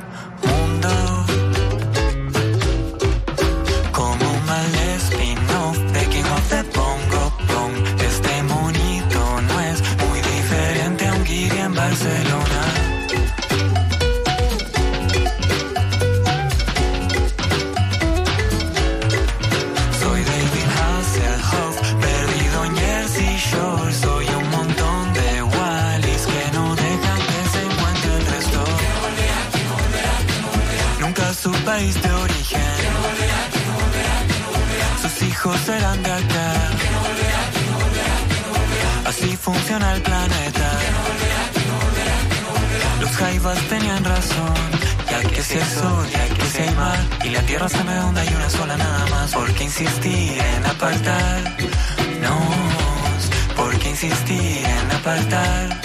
en 54.04 54.92
apartarnos. 54.92 55.80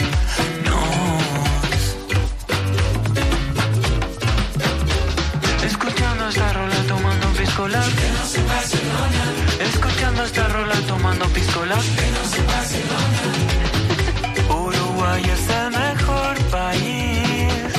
Escuchando 5.63 6.29
esta 6.31 6.53
rola 6.55 6.77
tomando 6.89 7.27
un 7.27 7.35
pisco 7.35 7.67
Escuchando 9.61 10.25
esta 10.25 10.49
rola 10.49 10.75
tomando 10.89 11.27
pisco 11.27 11.61
Uruguay 14.49 15.23
es 15.23 15.49
el 15.51 15.71
mejor 15.73 16.39
país, 16.51 17.73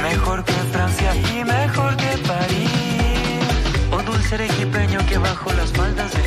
mejor 0.00 0.44
que 0.44 0.52
Francia 0.70 1.16
y 1.16 1.44
mejor 1.44 1.96
que 1.96 2.16
París. 2.28 2.70
O 3.90 4.00
dulce 4.04 4.36
arequipeño 4.36 5.04
que 5.06 5.18
bajo 5.18 5.52
las 5.54 5.72
faldas 5.72 6.12
de 6.12 6.19